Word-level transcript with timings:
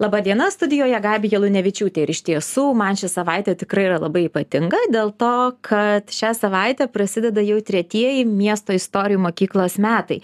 Labadiena, 0.00 0.46
studijoje 0.48 0.96
Gabija 1.04 1.36
Lunevičiūtė 1.42 2.06
ir 2.06 2.10
iš 2.14 2.22
tiesų 2.24 2.62
man 2.72 2.96
ši 2.96 3.10
savaitė 3.12 3.52
tikrai 3.60 3.82
yra 3.84 3.98
labai 4.00 4.22
ypatinga 4.30 4.78
dėl 4.88 5.10
to, 5.12 5.32
kad 5.60 6.08
šią 6.08 6.30
savaitę 6.38 6.86
prasideda 6.88 7.42
jau 7.44 7.58
tretieji 7.60 8.22
miesto 8.24 8.72
istorijų 8.72 9.20
mokyklos 9.20 9.76
metai. 9.76 10.22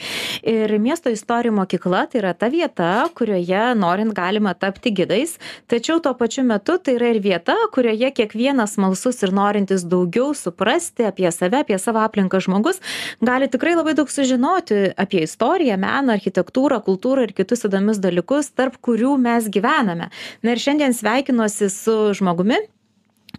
Ir 0.49 0.73
miesto 0.81 1.13
istorijų 1.13 1.53
mokykla 1.59 2.07
tai 2.09 2.23
yra 2.23 2.33
ta 2.33 2.49
vieta, 2.49 2.87
kurioje 3.19 3.67
norint 3.77 4.17
galima 4.17 4.55
tapti 4.57 4.95
gidais, 4.97 5.35
tačiau 5.69 6.01
tuo 6.01 6.15
pačiu 6.17 6.47
metu 6.49 6.79
tai 6.81 6.97
yra 6.97 7.13
ir 7.13 7.21
vieta, 7.21 7.59
kurioje 7.77 8.15
kiekvienas 8.17 8.79
malsus 8.81 9.21
ir 9.29 9.37
norintis 9.37 9.85
daugiau 9.85 10.33
suprasti 10.33 11.05
apie 11.11 11.29
save, 11.29 11.61
apie 11.67 11.77
savo 11.77 12.01
aplinką 12.01 12.41
žmogus 12.41 12.81
gali 13.21 13.51
tikrai 13.53 13.77
labai 13.77 13.93
daug 14.01 14.09
sužinoti 14.09 14.97
apie 14.97 15.27
istoriją, 15.29 15.77
meną, 15.85 16.17
architektūrą, 16.17 16.81
kultūrą 16.89 17.29
ir 17.29 17.37
kitus 17.37 17.69
įdomius 17.69 18.01
dalykus, 18.01 18.55
tarp 18.57 18.81
kurių 18.81 19.19
mes 19.21 19.53
gyvename 19.53 19.66
gyvename. 19.67 20.11
Na 20.43 20.55
ir 20.55 20.63
šiandien 20.63 20.95
sveikinuosi 20.95 21.71
su 21.71 22.15
žmogumi 22.15 22.57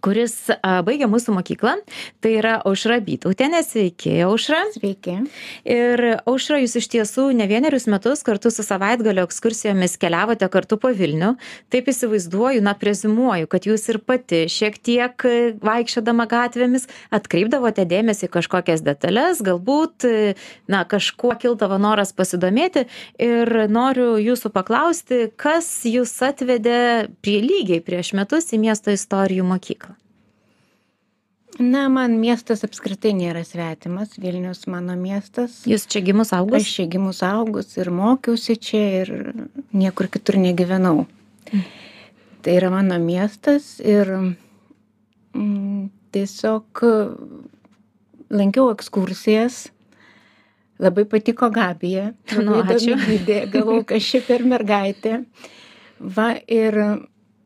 kuris 0.02 0.34
a, 0.54 0.80
baigė 0.86 1.08
mūsų 1.10 1.34
mokyklą. 1.36 1.74
Tai 2.22 2.32
yra 2.34 2.56
Aušra 2.66 2.98
Bytautienė. 3.04 3.62
Sveiki, 3.66 4.14
Aušra. 4.26 4.60
Sveiki. 4.74 5.16
Ir 5.68 6.02
Aušra, 6.28 6.60
jūs 6.62 6.78
iš 6.80 6.88
tiesų 6.94 7.28
ne 7.36 7.46
vienerius 7.50 7.88
metus 7.90 8.24
kartu 8.26 8.52
su 8.54 8.64
savaitgalio 8.66 9.26
ekskursijomis 9.28 9.98
keliavote 10.00 10.48
kartu 10.52 10.78
po 10.80 10.92
Vilnių. 10.94 11.34
Taip 11.72 11.90
įsivaizduoju, 11.92 12.62
na, 12.64 12.74
prezimuoju, 12.78 13.48
kad 13.50 13.68
jūs 13.68 13.88
ir 13.92 14.00
pati 14.02 14.44
šiek 14.52 14.78
tiek 14.84 15.26
vaikščiodama 15.64 16.28
gatvėmis 16.30 16.88
atkreipdavote 17.14 17.86
dėmesį 17.88 18.30
kažkokias 18.32 18.84
detalės, 18.86 19.42
galbūt, 19.44 20.06
na, 20.70 20.84
kažkuo 20.88 21.34
kildavo 21.40 21.80
noras 21.82 22.14
pasidomėti. 22.16 22.86
Ir 23.22 23.52
noriu 23.72 24.16
jūsų 24.22 24.52
paklausti, 24.54 25.28
kas 25.36 25.70
jūs 25.88 26.12
atvedė 26.24 27.08
prie 27.24 27.40
lygiai 27.44 27.82
prieš 27.84 28.14
metus 28.18 28.52
į 28.52 28.62
miesto 28.66 28.94
istorijų 28.94 29.46
mokyklą. 29.48 29.87
Na, 31.58 31.88
man 31.90 32.20
miestas 32.22 32.62
apskritai 32.62 33.10
nėra 33.18 33.42
svetimas, 33.42 34.12
Vilnius 34.22 34.68
mano 34.70 34.94
miestas. 34.98 35.64
Jūs 35.66 35.88
čia 35.90 36.04
gimus 36.06 36.30
augus? 36.36 36.62
Aš 36.62 36.74
čia 36.76 36.84
gimus 36.90 37.22
augus 37.26 37.72
ir 37.80 37.90
mokiausi 37.90 38.54
čia 38.62 38.82
ir 39.00 39.10
niekur 39.74 40.06
kitur 40.12 40.38
negyvenau. 40.38 41.08
Mm. 41.50 41.64
Tai 42.46 42.54
yra 42.54 42.70
mano 42.70 42.98
miestas 43.02 43.80
ir 43.82 44.12
mm, 45.34 45.88
tiesiog 46.14 46.84
lankiau 48.30 48.70
ekskursijas. 48.76 49.66
Labai 50.78 51.08
patiko 51.10 51.50
Gabija. 51.50 52.12
Nu, 52.38 52.60
ačiū. 52.62 52.94
Galvau, 53.50 53.82
kas 53.82 54.06
ši 54.06 54.22
per 54.28 54.46
mergaitė. 54.46 55.24
Va 55.98 56.30
ir 56.46 56.78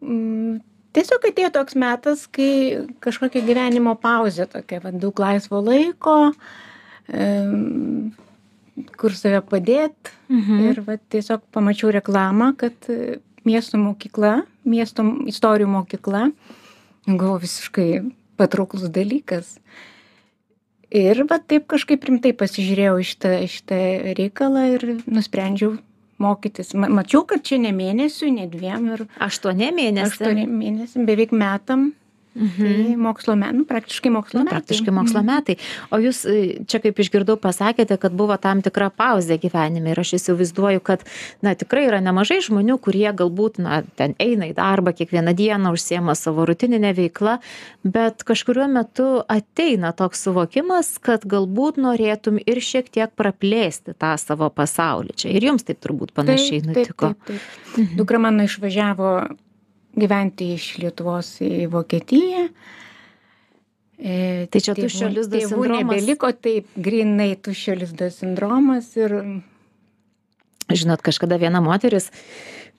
mm, 0.04 0.60
tiesiog 0.96 1.28
atėjo 1.30 1.52
toks 1.54 1.76
metas 1.78 2.26
kai 2.30 2.86
kažkokia 3.04 3.44
gyvenimo 3.46 3.94
pauzė 4.00 4.48
tokia 4.50 4.82
vat 4.84 4.98
daug 5.02 5.24
laisvo 5.24 5.62
laiko 5.64 6.16
kur 8.96 9.14
save 9.16 9.42
padėt. 9.48 10.14
Mhm. 10.32 10.60
ir 10.70 10.80
vat 10.86 11.02
tiesiog 11.12 11.42
pamačiau 11.52 11.90
reklamą 11.92 12.54
kad 12.56 12.72
e, 12.88 13.18
miesto 13.44 13.76
mokykla 13.76 14.42
miesto 14.64 15.04
istorijų 15.28 15.70
mokykla. 15.70 16.30
Galvoju 17.06 17.42
visiškai 17.42 17.88
patrauklus 18.38 18.90
dalykas. 18.92 19.56
Ir 20.92 21.24
va 21.28 21.38
taip 21.40 21.66
kažkaip 21.72 22.04
rimtai 22.04 22.34
pasižiūrėjau 22.36 22.98
šitą 23.08 23.32
šitą 23.48 23.78
reikalą 24.18 24.66
ir 24.74 24.84
nusprendžiau 25.08 25.78
mokytis 26.24 26.74
ma 26.78 26.90
mačiau 27.00 27.24
kad 27.28 27.44
čia 27.46 27.58
ne 27.62 27.72
mėnesiui 27.76 28.32
ne 28.38 28.46
dviem 28.52 28.88
ir 28.94 29.04
Aštuoni 29.26 29.72
mėnesiai. 29.74 30.10
aštuoniem 30.10 30.54
mėnesiam 30.62 31.08
beveik 31.08 31.34
metam 31.34 31.90
Mhm. 32.34 32.62
tai 32.64 32.96
mokslo 32.96 33.36
me 33.36 33.52
nu 33.52 33.64
praktiškai 33.68 34.10
mokslo 34.10 34.40
metai 34.40 34.56
praktiškai 34.56 34.92
mokslo 34.94 35.20
Mhm. 35.20 35.26
metai. 35.26 35.56
O 35.90 35.98
jūs 36.00 36.24
e, 36.24 36.64
čia, 36.64 36.80
kaip 36.80 36.96
išgirdau, 36.98 37.36
pasakėte, 37.36 37.98
kad 38.00 38.12
buvo 38.16 38.36
tam 38.40 38.62
tikra 38.62 38.90
pauzė 38.90 39.38
gyvenime 39.40 39.90
ir 39.92 40.00
aš 40.00 40.14
įsivaizduoju, 40.16 40.80
kad, 40.80 41.04
na, 41.42 41.54
tikrai 41.54 41.86
yra 41.90 42.00
nemažai 42.00 42.40
žmonių, 42.40 42.78
kurie 42.80 43.12
galbūt, 43.12 43.58
na, 43.58 43.82
ten 43.96 44.14
eina 44.18 44.48
į 44.48 44.54
darbą 44.56 44.92
kiekvieną 44.96 45.34
dieną, 45.36 45.72
užsiema 45.76 46.14
savo 46.16 46.46
rutininę 46.48 46.94
veiklą, 46.96 47.38
bet 47.84 48.24
kažkuriuo 48.24 48.68
metu 48.72 49.22
ateina 49.28 49.92
toks 49.92 50.22
suvokimas, 50.24 50.98
kad 50.98 51.24
galbūt 51.28 51.76
norėtum 51.76 52.38
ir 52.40 52.60
šiek 52.64 52.88
tiek 52.90 53.10
praplėsti 53.16 53.92
tą 53.98 54.16
savo 54.16 54.48
pasaulį. 54.50 55.12
Čia 55.16 55.28
ir 55.36 55.42
jums 55.52 55.64
taip 55.68 55.80
turbūt 55.84 56.12
panašiai 56.16 56.62
taip, 56.62 56.70
nutiko. 56.72 57.12
Taip, 57.12 57.24
taip, 57.26 57.40
taip. 57.76 57.96
Dukra 57.96 58.18
mano 58.18 58.42
išvažiavo 58.48 59.12
gyventi 59.96 60.52
iš 60.56 60.78
Lietuvos 60.82 61.34
į 61.44 61.66
Vokietiją. 61.72 62.48
E, 64.02 64.46
Tai 64.50 64.60
čia 64.60 64.74
tėvų- 64.74 64.86
tuščio 64.88 65.08
lizdo 65.14 65.36
tėvų 65.38 65.48
sindromas? 65.48 65.82
Nebeliko 65.84 66.32
taip 66.32 66.66
grinai 66.76 67.36
tuščio 67.36 67.76
lizdo 67.78 68.08
sindromas 68.10 68.96
ir 68.96 69.14
žinot 70.82 71.04
kažkada 71.04 71.40
viena 71.42 71.62
moteris 71.64 72.10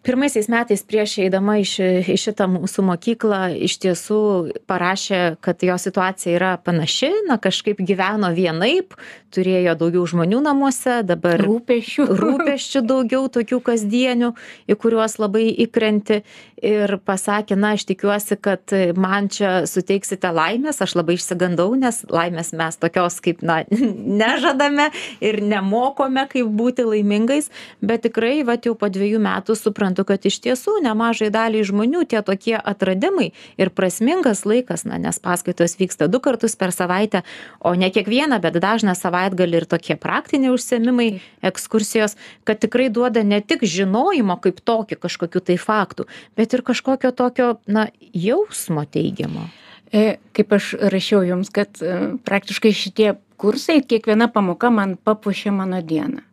pirmaisiais 0.03 0.49
metais 0.51 0.83
prieš 0.83 1.15
eidama 1.23 1.55
į 1.61 1.65
ši 1.67 1.87
į 2.11 2.17
šitą 2.19 2.47
mūsų 2.51 2.83
mokyklą 2.89 3.41
iš 3.63 3.77
tiesų 3.85 4.19
parašė 4.67 5.21
kad 5.43 5.63
jo 5.63 5.77
situacija 5.79 6.35
yra 6.35 6.51
panaši 6.59 7.11
na 7.29 7.39
kažkaip 7.41 7.79
gyveno 7.79 8.33
vienaip 8.35 8.97
turėjo 9.33 9.77
daugiau 9.79 10.03
žmonių 10.09 10.41
namuose 10.43 10.99
dabar 11.07 11.39
rūpešių. 11.41 12.07
rūpesčių 12.19 12.83
daugiau 12.85 13.29
tokių 13.31 13.61
kasdienių 13.63 14.33
į 14.67 14.77
kuriuos 14.83 15.15
labai 15.23 15.45
įkrenti 15.63 16.19
ir 16.63 16.97
pasakė 17.07 17.55
na 17.59 17.73
aš 17.77 17.87
tikiuosi 17.87 18.37
kad 18.43 18.75
man 18.99 19.31
čia 19.31 19.63
suteiksite 19.69 20.33
laimės 20.35 20.83
aš 20.83 20.97
labai 20.99 21.15
išsigandau 21.15 21.69
nes 21.79 22.03
laimės 22.11 22.51
mes 22.59 22.79
tokios 22.81 23.21
kaip 23.23 23.39
na 23.45 23.61
nežadame 24.23 24.89
ir 25.23 25.39
nemokome 25.47 26.27
kaip 26.31 26.51
būti 26.59 26.83
laimingais 26.91 27.49
bet 27.79 27.92
tikrai 28.01 28.43
vat 28.47 28.67
jau 28.67 28.73
po 28.79 28.89
dvejų 28.91 29.21
metų 29.23 29.55
suprantu 29.59 30.05
kad 30.07 30.25
iš 30.25 30.39
tiesų 30.43 30.79
nemažai 30.85 31.29
daliai 31.33 31.65
žmonių 31.67 32.03
tie 32.09 32.21
tokie 32.25 32.55
atradimai 32.57 33.31
ir 33.57 33.71
prasmingas 33.75 34.43
laikas 34.49 34.85
na 34.89 34.99
nes 35.01 35.19
paskaitos 35.23 35.77
vyksta 35.79 36.09
du 36.11 36.21
kartus 36.23 36.55
per 36.59 36.73
savaitę 36.75 37.23
o 37.59 37.73
ne 37.75 37.89
kiekvieną 37.93 38.41
bet 38.43 38.59
dažną 38.63 38.95
savaitgalį 38.97 39.61
ir 39.61 39.69
tokie 39.69 39.97
praktiniai 39.99 40.53
užsiėmimai 40.53 41.09
ekskursijos 41.45 42.17
kad 42.43 42.61
tikrai 42.63 42.89
duoda 42.93 43.23
ne 43.23 43.41
tik 43.41 43.65
žinojimo 43.67 44.39
kaip 44.43 44.63
tokį 44.63 45.01
kažkokių 45.07 45.43
tai 45.51 45.59
faktų 45.61 46.07
bet 46.37 46.53
ir 46.53 46.65
kažkokio 46.65 47.11
tokio 47.11 47.57
na 47.67 47.89
jausmo 48.13 48.85
teigiamo 48.85 49.49
E, 49.93 50.17
Kaip 50.33 50.53
aš 50.57 50.73
rašiau 50.89 51.21
jums, 51.21 51.51
kad 51.53 51.77
e, 51.85 51.97
praktiškai 52.25 52.73
šitie 52.73 53.11
kursai, 53.37 53.83
kiekviena 53.85 54.25
pamoka 54.33 54.71
man 54.73 54.95
papuošė 54.97 55.53
mano 55.53 55.83
dieną. 55.85 56.23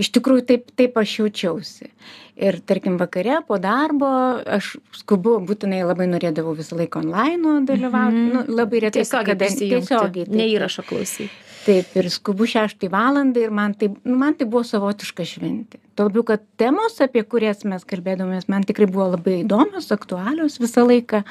Iš 0.00 0.10
tikrųjų 0.16 0.42
taip, 0.48 0.70
taip 0.74 0.96
aš 0.98 1.18
jaučiausi. 1.20 1.90
Ir 2.34 2.58
tarkim 2.66 2.96
vakare 2.98 3.38
po 3.46 3.60
darbo 3.62 4.08
aš 4.42 4.72
skubu, 4.96 5.36
būtinai 5.46 5.84
labai 5.86 6.08
norėdavau 6.10 6.56
visą 6.58 6.74
laiką 6.80 7.04
online 7.04 7.60
dalyvauti. 7.68 8.18
Mhm. 8.18 8.30
nu, 8.34 8.44
labai 8.58 8.82
retai, 8.88 9.06
kada- 9.06 9.46
tiesiogiai. 9.46 10.26
ne 10.28 10.48
įrašo 10.50 10.82
klausyti 10.82 11.30
Taip, 11.64 11.94
ir 11.96 12.10
skubu 12.12 12.44
šeštą 12.48 12.90
valandą 12.92 13.40
ir 13.40 13.52
man 13.54 13.72
tai, 13.78 13.88
nu, 14.04 14.18
man 14.20 14.34
tai 14.36 14.44
buvo 14.44 14.60
savotiška 14.68 15.24
šventė. 15.24 15.78
Tuo 15.96 16.10
labiau, 16.10 16.24
kad 16.28 16.42
temos, 16.60 16.98
apie 17.00 17.22
kurias 17.24 17.62
mes 17.64 17.86
kalbėdomės, 17.88 18.50
man 18.52 18.66
tikrai 18.68 18.88
buvo 18.90 19.06
labai 19.14 19.38
įdomios, 19.40 19.88
aktualios 19.94 20.58
visą 20.60 20.84
laiką. 20.84 21.22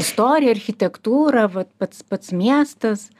Istorija, 0.00 0.54
architektūra, 0.54 1.44
vat, 1.52 1.68
pats, 1.82 2.00
pats 2.08 2.32
miestas. 2.32 3.10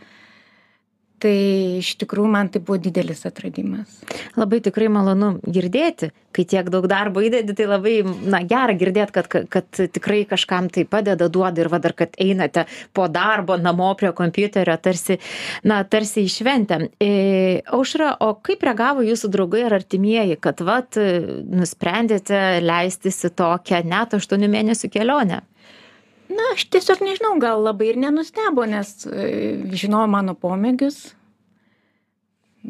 Tai 1.20 1.36
iš 1.80 1.94
tikrųjų 2.00 2.30
man 2.32 2.48
tai 2.48 2.62
buvo 2.64 2.78
didelis 2.80 3.26
atradimas. 3.28 4.00
labai 4.40 4.60
tikrai 4.64 4.88
malonu 4.88 5.34
girdėti 5.44 6.10
kai 6.32 6.44
tiek 6.46 6.68
daug 6.70 6.86
darbo 6.90 7.22
įdedi 7.24 7.54
tai 7.58 7.66
labai 7.68 7.94
na 8.04 8.40
gera 8.46 8.74
girdėt 8.78 9.10
kad 9.14 9.28
kad 9.28 9.48
kad 9.50 9.66
tikrai 9.94 10.22
kažkam 10.30 10.70
tai 10.70 10.84
padeda 10.84 11.28
duoda 11.28 11.60
ir 11.60 11.68
va 11.68 11.80
dar 11.82 11.92
kad 11.92 12.14
einate 12.18 12.66
po 12.94 13.08
darbo 13.08 13.56
namo 13.58 13.90
prie 13.98 14.12
kompiuterio 14.16 14.76
tarsi 14.78 15.18
na 15.64 15.82
tarsi 15.84 16.24
į 16.24 16.32
šventę 16.36 16.80
ė 17.02 17.12
aušra 17.76 18.14
o 18.24 18.32
kaip 18.40 18.62
reagavo 18.64 19.04
jūsų 19.06 19.32
draugai 19.34 19.66
ar 19.66 19.78
artimieji 19.80 20.38
kad 20.40 20.62
vat 20.64 20.96
nusprendėte 20.96 22.60
leistis 22.64 23.24
į 23.26 23.34
tokią 23.42 23.84
net 23.84 24.16
aštuonių 24.16 24.52
mėnesių 24.56 24.92
kelionę 24.96 25.42
Na, 26.30 26.52
aš 26.54 26.68
tiesiog 26.70 27.00
nežinau, 27.02 27.32
gal 27.42 27.58
labai 27.58 27.88
ir 27.90 27.96
nenustebo, 27.98 28.62
nes 28.62 28.92
e, 29.02 29.24
žinojo 29.74 30.06
mano 30.12 30.36
pomėgius. 30.38 31.08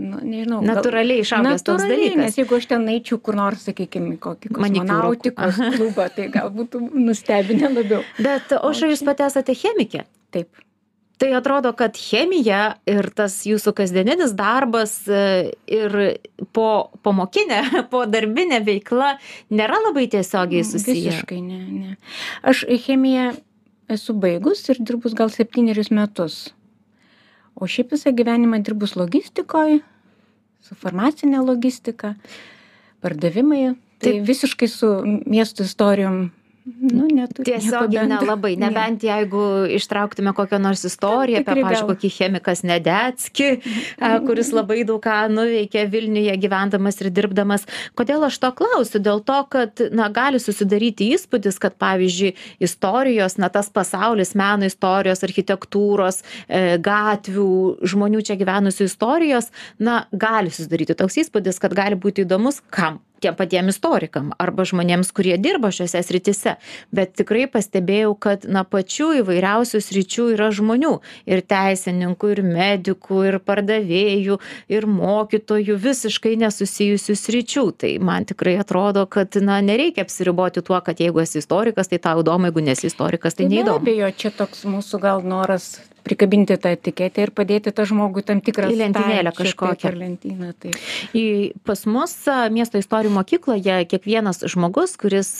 Nu, 0.01 0.21
nežinau. 0.25 0.63
natūraliai 0.65 1.21
išaugęs 1.25 1.65
toks 1.67 1.85
dalykas 1.85 2.17
nes 2.21 2.39
jeigu 2.41 2.57
aš 2.57 2.67
ten 2.71 2.87
eičiau 2.89 3.19
kur 3.21 3.37
nors, 3.37 3.67
sakykime, 3.69 4.17
kokį 4.23 4.55
Manikiūro. 4.55 4.87
kosmonautikos 4.87 5.61
klubą, 5.77 6.07
tai 6.15 6.31
gal 6.33 6.49
būtų 6.55 6.81
nustebinę 6.95 7.69
labiau. 7.75 8.01
bet 8.23 8.55
aušra 8.57 8.89
jūs 8.95 9.05
pati 9.05 9.27
esate 9.27 9.57
chemikė 9.59 10.07
Taip. 10.33 10.63
tai 11.21 11.33
atrodo 11.37 11.75
kad 11.77 11.99
chemija 12.01 12.63
ir 12.89 13.11
tas 13.17 13.35
jūsų 13.45 13.75
kasdieninis 13.77 14.33
darbas 14.39 14.95
e, 15.11 15.51
ir 15.69 15.99
po 16.57 16.71
pamokinė 17.05 17.61
po 17.93 18.07
darbinė 18.09 18.63
veikla 18.65 19.17
nėra 19.53 19.83
labai 19.89 20.07
tiesiogiai 20.15 20.65
susiję 20.65 21.11
Visiškai 21.11 21.43
ne, 21.45 21.61
ne. 21.69 21.99
Aš 22.41 22.65
chemiją 22.87 23.35
esu 23.91 24.15
baigus 24.17 24.65
ir 24.71 24.81
dirbus 24.81 25.19
gal 25.19 25.29
septynerius 25.35 25.91
metus. 25.93 26.41
O 27.61 27.69
šiaip 27.69 27.93
visą 27.93 28.13
gyvenimą 28.17 28.63
dirbus 28.65 28.97
logistikoje, 28.97 29.83
su 30.65 30.77
farmacinė 30.81 31.43
logistika, 31.45 32.15
pardavimai. 33.05 33.75
Tai 34.01 34.15
visiškai 34.25 34.69
su 34.73 34.89
miesto 35.29 35.65
istorijom 35.67 36.31
nu, 36.81 37.07
neturi. 37.11 37.45
nieko 37.45 37.61
Tiesiogiai 37.61 38.07
nelabai, 38.11 38.55
Ne. 38.57 38.69
nebent 38.69 39.03
jeigu 39.05 39.67
ištrauktume 39.77 40.33
kokią 40.37 40.61
nors 40.63 40.85
istoriją 40.85 41.43
apie, 41.43 41.63
pavyzdžiui, 41.63 41.89
kokį 41.91 42.11
chemikas 42.15 42.63
Nedetski, 42.67 43.49
a, 43.99 44.19
kuris 44.25 44.53
labai 44.55 44.85
daug 44.89 45.03
ką 45.03 45.17
nuveikė 45.33 45.87
Vilniuje 45.91 46.37
gyvendamas 46.41 47.01
ir 47.01 47.11
dirbdamas. 47.11 47.67
Kodėl 47.99 48.25
aš 48.29 48.39
to 48.43 48.53
klausiu? 48.57 49.03
Dėl 49.03 49.23
to, 49.27 49.41
kad, 49.51 49.85
na, 49.93 50.09
gali 50.09 50.41
susidaryti 50.43 51.11
įspūdis, 51.17 51.61
kad, 51.63 51.77
pavyzdžiui, 51.81 52.35
istorijos, 52.61 53.39
na, 53.41 53.51
tas 53.53 53.71
pasaulis, 53.73 54.35
meno 54.39 54.69
istorijos, 54.69 55.25
architektūros, 55.27 56.23
e, 56.49 56.79
gatvių, 56.79 57.51
žmonių 57.83 58.25
čia 58.27 58.39
gyvenusių 58.41 58.89
istorijos, 58.91 59.51
na, 59.79 60.05
gali 60.13 60.51
susidaryti 60.51 60.99
toks 60.99 61.21
įspūdis, 61.25 61.61
kad 61.61 61.75
gali 61.75 61.99
būti 62.01 62.27
įdomus 62.27 62.63
kam 62.71 63.01
tiem 63.21 63.37
patiem 63.39 63.71
istorikam 63.73 64.33
arba 64.41 64.67
žmonėms 64.69 65.13
kurie 65.17 65.37
dirba 65.41 65.71
šiose 65.75 66.03
srityse. 66.07 66.57
Bet 66.95 67.15
tikrai 67.21 67.47
pastebėjau 67.51 68.15
kad 68.21 68.47
na 68.49 68.65
pačių 68.65 69.11
įvairiausių 69.21 69.83
sričių 69.85 70.27
yra 70.37 70.51
žmonių. 70.55 70.93
Ir 71.31 71.45
teisininkų 71.51 72.33
ir 72.35 72.43
medikų 72.47 73.23
ir 73.31 73.39
pardavėjų 73.45 74.39
ir 74.73 74.89
mokytojų 74.91 75.79
visiškai 75.81 76.37
nesusijusių 76.41 77.19
sričių. 77.25 77.67
Tai 77.81 77.93
man 78.05 78.29
tikrai 78.29 78.57
atrodo 78.63 79.07
kad 79.11 79.37
na 79.45 79.61
nereikia 79.65 80.05
apsiriboti 80.07 80.65
tuo 80.65 80.81
kad 80.85 81.01
jeigu 81.01 81.23
esi 81.23 81.41
istorikas 81.43 81.91
tai 81.91 82.01
tau 82.03 82.25
įdomu 82.25 82.51
jeigu 82.51 82.65
nesi 82.65 82.89
istorikas 82.91 83.37
tai 83.39 83.47
be 83.47 83.57
neįdomu. 83.57 83.83
abejo, 83.85 84.11
čia 84.17 84.35
toks 84.35 84.65
mūsų 84.69 85.01
gal 85.03 85.25
noras 85.27 85.79
prikabinti 86.05 86.57
tą 86.61 86.73
etiketę 86.77 87.25
ir 87.27 87.33
padėti 87.37 87.73
tą 87.75 87.87
žmogų 87.89 88.25
tam 88.27 88.41
tikrą 88.45 88.71
Į 88.71 88.79
lentynėlę 88.85 89.33
kažkokią. 89.37 89.91
taip, 89.91 89.99
lentyną. 90.01 90.53
Tai. 90.61 90.73
į 91.15 91.25
pas 91.67 91.85
mus 91.87 92.15
miesto 92.53 92.79
istorijų 92.81 93.13
mokykloje 93.15 93.77
kiekvienas 93.91 94.43
žmogus 94.51 94.97
kuris 95.01 95.31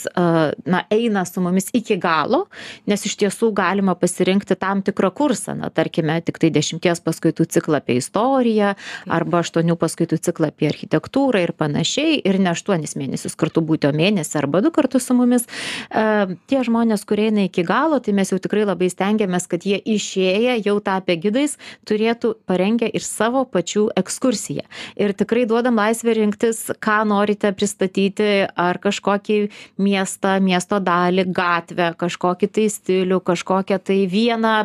na 0.65 0.83
eina 0.91 1.25
su 1.25 1.41
mumis 1.41 1.69
iki 1.73 1.97
galo 2.01 2.45
nes 2.89 3.05
iš 3.05 3.17
tiesų 3.21 3.51
galima 3.57 3.95
pasirinkti 3.95 4.55
tam 4.59 4.81
tikrą 4.85 5.11
kursą 5.15 5.55
na 5.57 5.69
tarkime 5.69 6.19
tiktai 6.21 6.51
dešimties 6.53 7.01
paskaitų 7.05 7.47
ciklą 7.51 7.81
apie 7.81 7.97
istoriją 8.01 8.73
arba 9.07 9.41
aštuonių 9.43 9.77
paskaitų 9.79 10.19
ciklą 10.21 10.51
apie 10.51 10.69
architektūrą 10.71 11.43
ir 11.43 11.53
panašiai 11.57 12.19
ir 12.23 12.39
ne 12.39 12.51
aštuonis 12.53 12.95
mėnesius 12.99 13.37
kartu 13.39 13.63
būti 13.65 13.89
o 13.89 13.93
mėnesį 13.95 14.37
arba 14.43 14.61
du 14.61 14.71
kartus 14.71 15.07
su 15.09 15.17
mumis 15.17 15.47
tie 15.91 16.61
žmonės 16.65 17.05
kurie 17.07 17.29
eina 17.31 17.47
iki 17.47 17.63
galo 17.67 17.99
tai 18.03 18.13
mes 18.17 18.31
jau 18.31 18.39
tikrai 18.41 18.65
labai 18.67 18.89
stengiamės 18.91 19.47
kad 19.51 19.65
jie 19.67 19.79
išėję 19.79 20.50
jau 20.59 20.77
tapę 20.83 21.15
gidais 21.21 21.57
turėtų 21.87 22.33
parengę 22.49 22.89
ir 22.91 23.03
savo 23.05 23.43
pačių 23.45 23.87
ekskursiją. 23.99 24.65
Ir 24.99 25.13
tikrai 25.17 25.45
duodam 25.49 25.79
laisvę 25.79 26.15
rinktis 26.17 26.63
ką 26.83 27.01
norite 27.09 27.51
pristatyti 27.55 28.29
ar 28.49 28.79
kažkokį 28.81 29.39
miestą 29.81 30.37
miesto 30.43 30.79
dalį 30.83 31.27
gatvę 31.31 31.91
kažkokį 31.99 32.51
tai 32.55 32.67
stilių 32.71 33.21
kažkokią 33.25 33.79
tai 33.79 33.99
vieną 34.11 34.55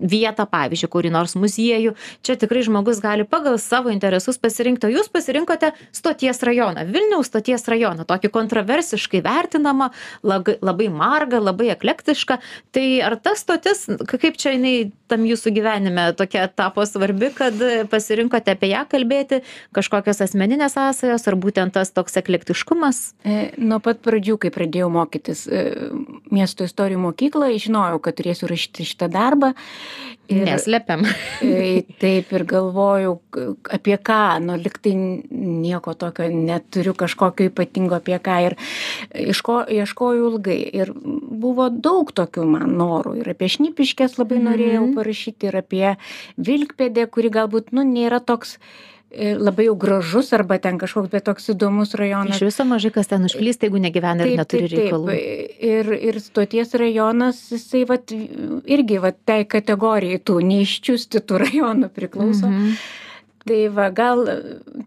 vietą 0.00 0.46
pavyzdžiui 0.50 0.92
kurį 0.92 1.12
nors 1.14 1.36
muziejų. 1.38 1.94
Čia 2.26 2.38
tikrai 2.40 2.64
žmogus 2.66 3.00
gali 3.04 3.26
pagal 3.28 3.58
savo 3.62 3.92
interesus 3.94 4.38
pasirinkti 4.40 4.88
o 4.88 4.94
jūs 4.94 5.10
pasirinkote 5.12 5.72
stoties 5.94 6.42
rajoną 6.46 6.86
vilniaus 6.90 7.30
stoties 7.30 7.66
rajoną 7.70 8.06
tokį 8.08 8.30
kontroversiškai 8.34 9.22
vertinamą 9.24 9.90
labai 10.26 10.88
margą 10.92 11.40
labai 11.42 11.70
eklektišką. 11.74 12.38
Tai 12.72 12.86
ar 13.06 13.18
ta 13.20 13.34
stotis 13.38 13.86
kaip 14.06 14.38
čia 14.40 14.54
jinai 14.56 14.90
tam 15.10 15.24
jūsų 15.26 15.35
gyvenime 15.44 16.08
tokia 16.16 16.46
tapo 16.48 16.86
svarbi 16.88 17.32
kad 17.36 17.54
pasirinkote 17.92 18.56
apie 18.56 18.72
ją 18.72 18.86
kalbėti 18.90 19.42
kažkokios 19.76 20.22
asmeninės 20.24 20.78
sąsajos 20.78 21.28
ar 21.28 21.40
būtent 21.40 21.76
tas 21.76 21.92
toks 21.94 22.16
eklektiškumas 22.22 23.06
E, 23.26 23.50
Nuo 23.58 23.80
pat 23.82 23.98
pradžių, 24.04 24.36
kai 24.38 24.52
pradėjau 24.54 24.86
mokytis 24.92 25.46
e, 25.50 25.62
miesto 26.30 26.66
istorijų 26.66 27.00
mokykloje, 27.02 27.58
žinojau, 27.66 27.98
kad 28.04 28.18
turėsiu 28.20 28.50
rašyti 28.50 28.86
šitą 28.86 29.08
darbą. 29.12 29.52
Neslepiam 30.30 31.04
e, 31.42 31.82
taip 32.00 32.32
ir 32.32 32.44
galvojau, 32.48 33.20
k- 33.30 33.46
apie 33.78 33.96
ką, 33.98 34.18
nu 34.44 34.56
liktai 34.60 34.94
nieko 34.96 35.94
tokio 35.94 36.26
neturiu 36.32 36.94
kažkokio 36.94 37.50
ypatingo 37.50 37.98
apie 38.00 38.18
ką. 38.18 38.38
Ir 38.46 38.56
iško, 39.32 39.60
ieškojau 39.70 40.32
ilgai. 40.32 40.58
Ir 40.82 40.92
buvo 40.96 41.68
daug 41.70 42.10
tokių 42.16 42.46
man 42.48 42.74
norų. 42.80 43.16
Ir 43.22 43.30
apie 43.34 43.48
šnipiškės 43.48 44.18
labai 44.18 44.38
Mhm. 44.40 44.48
norėjau 44.50 44.84
parašyti, 44.96 45.46
ir 45.50 45.56
apie 45.62 45.96
Vilkpėdę, 46.38 47.06
kuri 47.10 47.30
galbūt, 47.30 47.72
nu, 47.72 47.82
nėra 47.82 48.20
toks 48.24 48.56
e, 48.56 48.95
labai 49.16 49.68
jau 49.68 49.76
gražus 49.78 50.32
arba 50.34 50.58
ten 50.58 50.78
kažkoks, 50.78 51.10
bet 51.12 51.24
toks 51.28 51.48
įdomus 51.54 51.94
rajonas. 51.94 52.36
iš 52.36 52.48
viso 52.48 52.64
mažai 52.66 52.90
kas 52.90 53.06
ten 53.06 53.24
užklysta 53.24 53.68
jeigu 53.68 53.78
negyvena 53.80 54.26
ir 54.26 54.36
neturi 54.36 54.68
reikalų 54.72 55.14
Ir, 55.66 55.92
ir 55.94 56.18
stoties 56.20 56.74
rajonas, 56.74 57.38
jisai 57.54 57.84
vat, 57.88 58.12
irgi 58.66 58.98
vat, 59.00 59.16
tai 59.24 59.44
kategorijai 59.48 60.20
tų 60.20 60.40
neiščiusti 60.50 61.22
tų 61.22 61.42
rajonų 61.46 61.90
priklauso. 61.94 62.50
Mhm. 62.50 62.62
Mhm. 62.66 63.02
Tai 63.46 63.60
va, 63.70 63.90
gal 63.94 64.24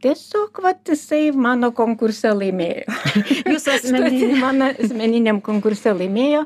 tiesiog 0.03 0.59
vat, 0.61 0.81
jisai 0.91 1.31
mano 1.31 1.71
konkurse 1.71 2.33
laimėjo. 2.35 2.91
jūsų 3.53 3.75
asmeninė 3.77 4.39
mano 4.41 4.73
asmeniniam 4.75 5.39
konkurse 5.39 5.93
laimėjo. 5.95 6.43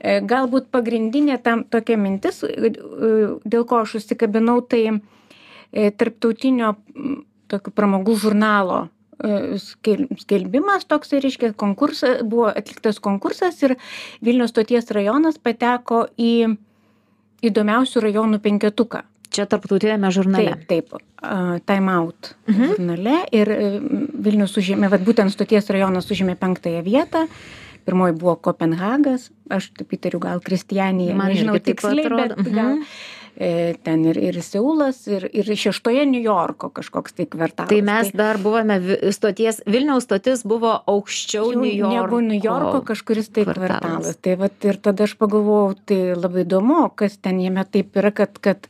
E, 0.00 0.18
Galbūt 0.26 0.66
pagrindinė 0.74 1.38
tam 1.44 1.62
tokia 1.70 1.96
mintis, 2.02 2.42
e, 2.42 2.72
dėl 3.46 3.62
ko 3.62 3.84
aš 3.84 4.00
užsikabinau, 4.00 4.58
tai 4.66 4.98
tarptautinio 5.72 6.74
m, 6.96 7.24
tokio 7.48 7.72
pramogų 7.72 8.16
žurnalo 8.18 8.88
e, 9.22 9.56
skel- 9.62 10.08
skelbimas 10.20 10.84
toks, 10.86 11.12
reiškia, 11.12 11.52
konkursas, 11.56 12.22
buvo 12.22 12.46
atliktas 12.50 12.98
konkursas 13.00 13.62
ir 13.62 13.76
Vilnius 14.22 14.50
stoties 14.54 14.90
rajonas 14.90 15.38
pateko 15.38 16.06
į 16.18 16.56
įdomiausių 17.46 18.00
rajonų 18.06 18.38
penketuką. 18.44 19.02
čia 19.36 19.44
tarptautiniame 19.44 20.08
žurnale 20.14 20.54
Taip, 20.66 20.88
taip, 20.88 21.02
Time 21.66 21.90
Out 21.92 22.34
Mhm. 22.48 22.68
žurnale 22.70 23.16
ir 23.32 23.48
e, 23.50 23.80
Vilnius 24.14 24.54
užėmė, 24.56 24.88
vad 24.88 25.02
būtent 25.04 25.30
stoties 25.34 25.66
rajonas 25.68 26.06
užėmė 26.10 26.36
penktąją 26.40 26.82
vietą. 26.86 27.26
Pirmoji 27.84 28.16
buvo 28.18 28.36
Kopenhagas, 28.36 29.30
aš 29.50 29.70
taip 29.76 29.92
įtariu, 29.92 30.18
gal 30.18 30.40
Kristijanija, 30.40 31.14
Man 31.14 31.30
nežinau 31.30 31.58
tiksliai, 31.60 32.02
bet 32.08 32.34
gal 32.54 32.72
Mhm. 32.76 32.82
e, 32.82 32.86
ten 33.36 34.04
ir, 34.08 34.16
ir 34.16 34.38
Seulas, 34.42 35.02
ir, 35.12 35.26
ir 35.36 35.44
šeštoje 35.44 36.06
New 36.08 36.22
Yorko 36.24 36.70
kažkoks 36.72 37.12
tai 37.18 37.26
kvartalas. 37.28 37.68
tai 37.68 37.82
mes 37.84 38.08
dar 38.16 38.38
buvome 38.40 38.78
stoties 39.12 39.58
vilniaus 39.68 40.06
stotis 40.08 40.40
buvo 40.48 40.70
aukščiau 40.88 41.50
niujorko 41.60 42.16
negu 42.16 42.20
New 42.30 42.40
Yorko 42.40 42.80
kažkuris 42.88 43.28
tai 43.28 43.44
kvartalas. 43.44 43.80
kvartalas. 43.82 44.16
Tai 44.24 44.36
vat 44.40 44.64
ir 44.64 44.78
tada 44.80 45.04
aš 45.04 45.16
pagalvojau, 45.20 45.76
tai 45.84 46.00
labai 46.16 46.46
įdomu, 46.46 46.80
kas 46.96 47.18
ten 47.20 47.40
jame 47.44 47.64
taip 47.68 47.92
yra, 48.00 48.10
kad, 48.10 48.38
kad, 48.40 48.66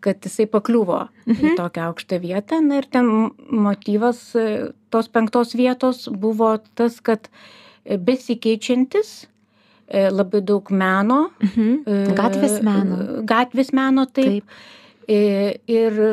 kad 0.00 0.22
jisai 0.22 0.46
pakliuvo 0.46 1.08
Mhm. 1.26 1.46
į 1.50 1.56
tokią 1.58 1.88
aukštą 1.90 2.20
vietą. 2.22 2.60
Na 2.62 2.78
ir 2.78 2.86
ten 2.90 3.30
motyvas 3.50 4.22
e, 4.38 4.70
tos 4.90 5.08
penktos 5.08 5.52
vietos 5.54 6.06
buvo 6.08 6.58
tas, 6.74 7.00
kad 7.00 7.28
e, 7.84 7.98
besikeičiantis 7.98 9.24
e, 9.24 9.26
labai 9.90 10.42
daug 10.46 10.70
meno. 10.70 11.30
Mhm. 11.42 11.72
e, 11.86 12.02
gatvės 12.18 12.60
meno 12.66 13.24
Gatvės 13.26 13.72
meno, 13.76 14.06
taip. 14.06 14.44
taip 14.46 14.78
E, 15.10 15.58
Ir 15.70 15.98
e, 16.00 16.10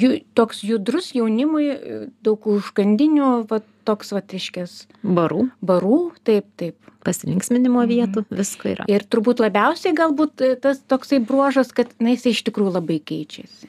ju, 0.00 0.14
toks 0.36 0.62
judrus 0.64 1.12
jaunimui, 1.16 1.66
e, 1.72 1.98
daug 2.24 2.46
užkandinių, 2.48 3.32
va, 3.50 3.60
toks 3.88 4.14
va, 4.16 4.22
iškės 4.22 4.84
barų 5.04 5.48
barų, 5.64 5.98
taip, 6.24 6.48
taip. 6.60 6.76
pasilinksminimo 7.04 7.82
Mhm. 7.82 7.90
vietų 7.90 8.24
visko 8.30 8.72
yra 8.72 8.84
Ir 8.88 9.04
turbūt 9.08 9.40
labiausiai 9.44 9.94
galbūt 9.96 10.44
e, 10.44 10.54
tas 10.60 10.80
toksai 10.80 11.20
bruožas, 11.20 11.72
kad 11.72 11.92
na, 11.98 12.14
jis 12.14 12.30
iš 12.32 12.42
tikrųjų 12.48 12.76
labai 12.78 13.00
keičiasi. 13.00 13.68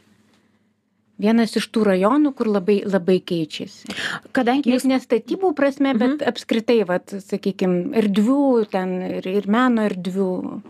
Vienas 1.22 1.54
iš 1.60 1.68
tų 1.70 1.84
rajonų, 1.92 2.34
kur 2.36 2.48
labai, 2.50 2.80
labai 2.86 3.20
keičiasi. 3.22 3.94
kadangi 4.34 4.72
Nes 4.72 4.82
jūs 4.82 4.88
ne 4.90 4.98
statybų 5.00 5.54
prasme, 5.56 5.94
bet 5.94 6.18
Mhm. 6.18 6.28
apskritai, 6.32 6.80
vat, 6.88 7.14
sakykime, 7.14 7.94
erdvių 8.02 8.70
ten 8.72 9.02
ir, 9.20 9.28
ir 9.28 9.48
meno 9.48 9.86
erdvių. 9.88 10.62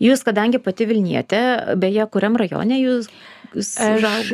jūs 0.00 0.22
kadangi 0.24 0.58
pati 0.62 0.86
vilnietė 0.88 1.76
beje 1.76 2.06
kuriam 2.10 2.36
rajone 2.36 2.78
jūs 2.80 3.08
Aš 3.50 4.30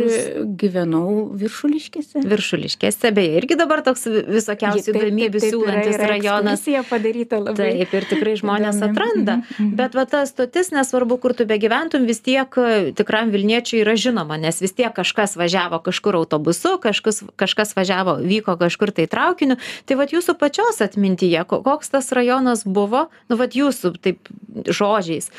gyvenau 0.60 1.30
viršuliškėse. 1.40 2.20
Viršuliškėse, 2.28 3.12
beje, 3.16 3.38
irgi 3.40 3.56
dabar 3.56 3.80
toks 3.86 4.04
visokiausių 4.28 4.92
galimybių 4.92 5.40
siūlantis 5.40 5.96
rajonas. 6.00 6.64
Jie 6.68 6.82
padaryta 6.84 7.40
labai. 7.40 7.70
Taip, 7.80 7.94
ir 7.96 8.06
tikrai 8.10 8.34
žmonės 8.42 8.76
įdomi. 8.76 8.92
atranda. 8.92 9.36
Mm 9.36 9.46
-hmm. 9.56 9.70
Bet 9.80 9.96
va 9.96 10.04
ta 10.04 10.26
stotis, 10.28 10.70
nesvarbu, 10.70 11.16
kur 11.22 11.34
tu 11.34 11.46
begyventum, 11.46 12.04
vis 12.06 12.20
tiek 12.20 12.58
tikram 12.94 13.30
Vilniečiui 13.32 13.80
yra 13.80 13.96
žinoma, 13.96 14.36
nes 14.36 14.60
vis 14.60 14.72
tiek 14.72 14.92
kažkas 14.92 15.36
važiavo 15.36 15.78
kažkur 15.78 16.16
autobusu, 16.16 16.76
kažkas, 16.82 17.24
kažkas 17.36 17.76
važiavo, 17.76 18.18
vyko 18.20 18.56
kažkur 18.56 18.90
tai 18.90 19.06
traukiniu. 19.06 19.56
Tai 19.84 19.96
va 19.96 20.04
jūsų 20.04 20.36
pačios 20.38 20.80
atmintyje, 20.80 21.44
koks 21.44 21.90
tas 21.90 22.12
rajonas 22.12 22.64
buvo, 22.64 23.08
nu 23.28 23.36
va 23.36 23.46
jūsų 23.48 23.96
taip 24.00 24.28
žodžiais, 24.66 25.30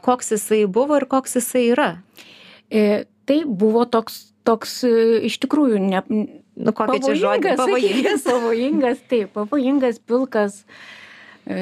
koks 0.00 0.30
jisai 0.30 0.66
buvo 0.66 0.96
ir 0.96 1.06
koks 1.06 1.36
jisai 1.36 1.70
yra. 1.74 1.90
E, 2.70 3.04
tai 3.26 3.42
buvo 3.46 3.84
toks, 3.84 4.30
toks 4.46 4.80
e, 4.86 4.92
iš 5.28 5.38
tikrųjų 5.42 5.80
ne, 5.82 6.02
nu, 6.08 6.72
čia 7.02 7.16
žodį? 7.18 7.56
Pavojingas. 7.58 8.26
Pavojingas, 8.30 9.02
taip, 9.10 9.32
pavojingas, 9.36 9.98
pilkas. 10.06 10.60
E, 11.46 11.56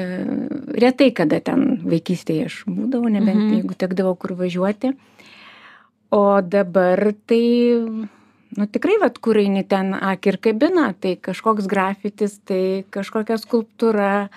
retai 0.81 1.11
kada 1.15 1.41
ten 1.45 1.81
vaikystėje 1.85 2.49
aš 2.49 2.59
būdavau, 2.69 3.09
nebent 3.11 3.41
mhm. 3.41 3.55
jeigu 3.59 3.77
tekdavau 3.77 4.15
kur 4.19 4.35
važiuoti. 4.37 4.93
O 6.15 6.21
dabar 6.45 7.01
tai, 7.27 7.41
nu 8.55 8.67
tikrai, 8.71 8.99
vad, 9.01 9.17
kur 9.19 9.41
eini 9.41 9.65
ten 9.67 9.91
akį 9.97 10.31
ir 10.31 10.37
kabina, 10.47 10.91
tai 11.01 11.17
kažkoks 11.19 11.67
grafitis, 11.67 12.37
tai 12.45 12.85
kažkokia 12.93 13.39
skulptūra, 13.41 14.29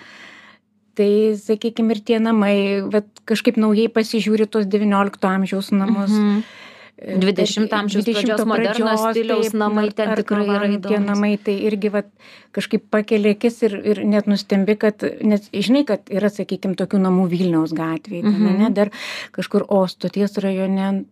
tai, 0.99 1.11
sakykime, 1.39 1.95
ir 1.95 2.01
tie 2.03 2.17
namai, 2.19 2.81
vat, 2.91 3.07
kažkaip 3.29 3.55
naujai 3.61 3.87
pasižiūri 3.93 4.49
tos 4.51 4.67
XIX 4.67 5.29
amžiaus 5.37 5.71
namus. 5.71 6.11
Mhm 6.11 6.67
20 6.99 7.73
amžiaus 7.73 8.05
pradžios 8.05 8.41
moderno 8.47 8.95
stiliaus 8.97 9.53
namai 9.55 9.87
ten 9.95 10.11
tikrai 10.19 10.45
yra 10.47 10.67
įdomūs. 10.67 10.89
Tie 10.89 10.99
namai 11.03 11.31
tai 11.43 11.55
irgi 11.69 11.91
vat, 11.93 12.09
kažkaip 12.55 12.89
pakelia 12.91 13.35
akis 13.37 13.61
ir, 13.67 13.77
ir 13.93 14.01
net 14.07 14.27
nustembi, 14.27 14.75
kad, 14.79 15.05
nes 15.23 15.47
žinai, 15.53 15.85
kad 15.87 16.11
yra, 16.11 16.31
sakykime, 16.33 16.75
tokių 16.79 16.99
namų 17.05 17.29
Vilniaus 17.31 17.75
gatvėje, 17.77 18.25
mm 18.25 18.35
-hmm. 18.35 18.59
ne, 18.63 18.73
dar 18.75 18.91
kažkur 19.35 19.65
Ostoties 19.69 20.37
rajone 20.43 21.05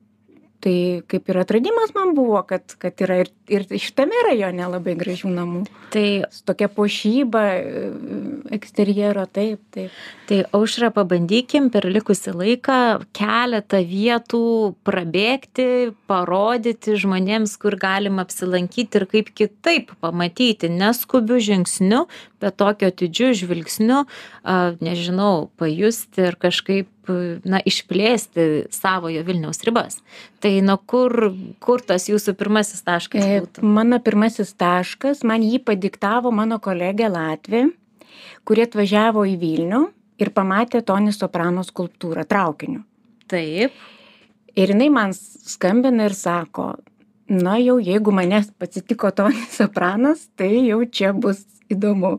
tai 0.63 1.03
kaip 1.09 1.29
ir 1.29 1.37
atradimas 1.43 1.93
man 1.95 2.15
buvo 2.17 2.41
kad 2.47 2.75
kad 2.81 2.97
yra 3.05 3.21
ir 3.21 3.31
ir 3.47 3.63
šitame 3.79 4.17
rajone 4.27 4.67
labai 4.67 4.95
gražių 4.99 5.31
namų. 5.31 5.61
Tai 5.93 6.07
su 6.33 6.43
tokia 6.47 6.67
puošyba 6.71 7.43
eksterjero 8.57 9.25
taip 9.31 9.61
taip. 9.75 9.93
Tai 10.27 10.41
aušra 10.57 10.89
pabandykim 10.95 11.69
per 11.71 11.87
likusį 11.87 12.33
laiką 12.41 12.79
keletą 13.15 13.79
vietų 13.87 14.43
prabėgti 14.87 15.67
parodyti 16.09 16.97
žmonėms 16.99 17.55
kur 17.61 17.77
galima 17.79 18.25
apsilankyti 18.27 19.01
ir 19.01 19.07
kaip 19.13 19.31
kitaip 19.37 19.93
pamatyti 20.03 20.71
neskubiu 20.73 21.39
žingsniu 21.39 22.05
bet 22.41 22.57
tokiu 22.59 22.91
atidžiu 22.91 23.31
žvilgsniu 23.37 24.03
a 24.43 24.57
nežinau 24.83 25.49
pajusti 25.57 26.27
ir 26.27 26.37
kažkaip 26.39 26.91
na 27.47 27.61
išplėsti 27.65 28.67
savojo 28.73 29.23
vilniaus 29.27 29.63
ribas. 29.67 29.99
Tai 30.43 30.51
nuo 30.65 30.77
kur 30.79 31.31
kur 31.63 31.83
tas 31.85 32.07
jūsų 32.09 32.35
pirmasis 32.39 32.83
taškas 32.87 33.25
būtų? 33.25 33.65
mano 33.77 33.99
pirmasis 34.03 34.53
taškas 34.57 35.23
man 35.27 35.45
jį 35.45 35.61
padiktavo 35.67 36.31
mano 36.35 36.59
kolegė 36.63 37.11
latvė 37.13 37.67
kuri 38.47 38.65
atvažiavo 38.67 39.25
į 39.27 39.37
vilnių 39.41 39.83
ir 40.23 40.33
pamatė 40.33 40.81
toni 40.85 41.13
soprano 41.13 41.63
skulptūrą 41.65 42.25
traukiniu. 42.27 42.83
Taip. 43.27 43.75
Ir 44.57 44.73
jinai 44.73 44.87
man 44.89 45.13
skambina 45.13 46.07
ir 46.07 46.15
sako 46.17 46.71
na 47.27 47.57
jau 47.59 47.77
jeigu 47.83 48.13
manęs 48.15 48.49
pasitiko 48.59 49.11
toni 49.11 49.43
sopranas 49.51 50.27
tai 50.39 50.51
jau 50.69 50.81
čia 50.85 51.13
bus 51.13 51.43
įdomu 51.71 52.17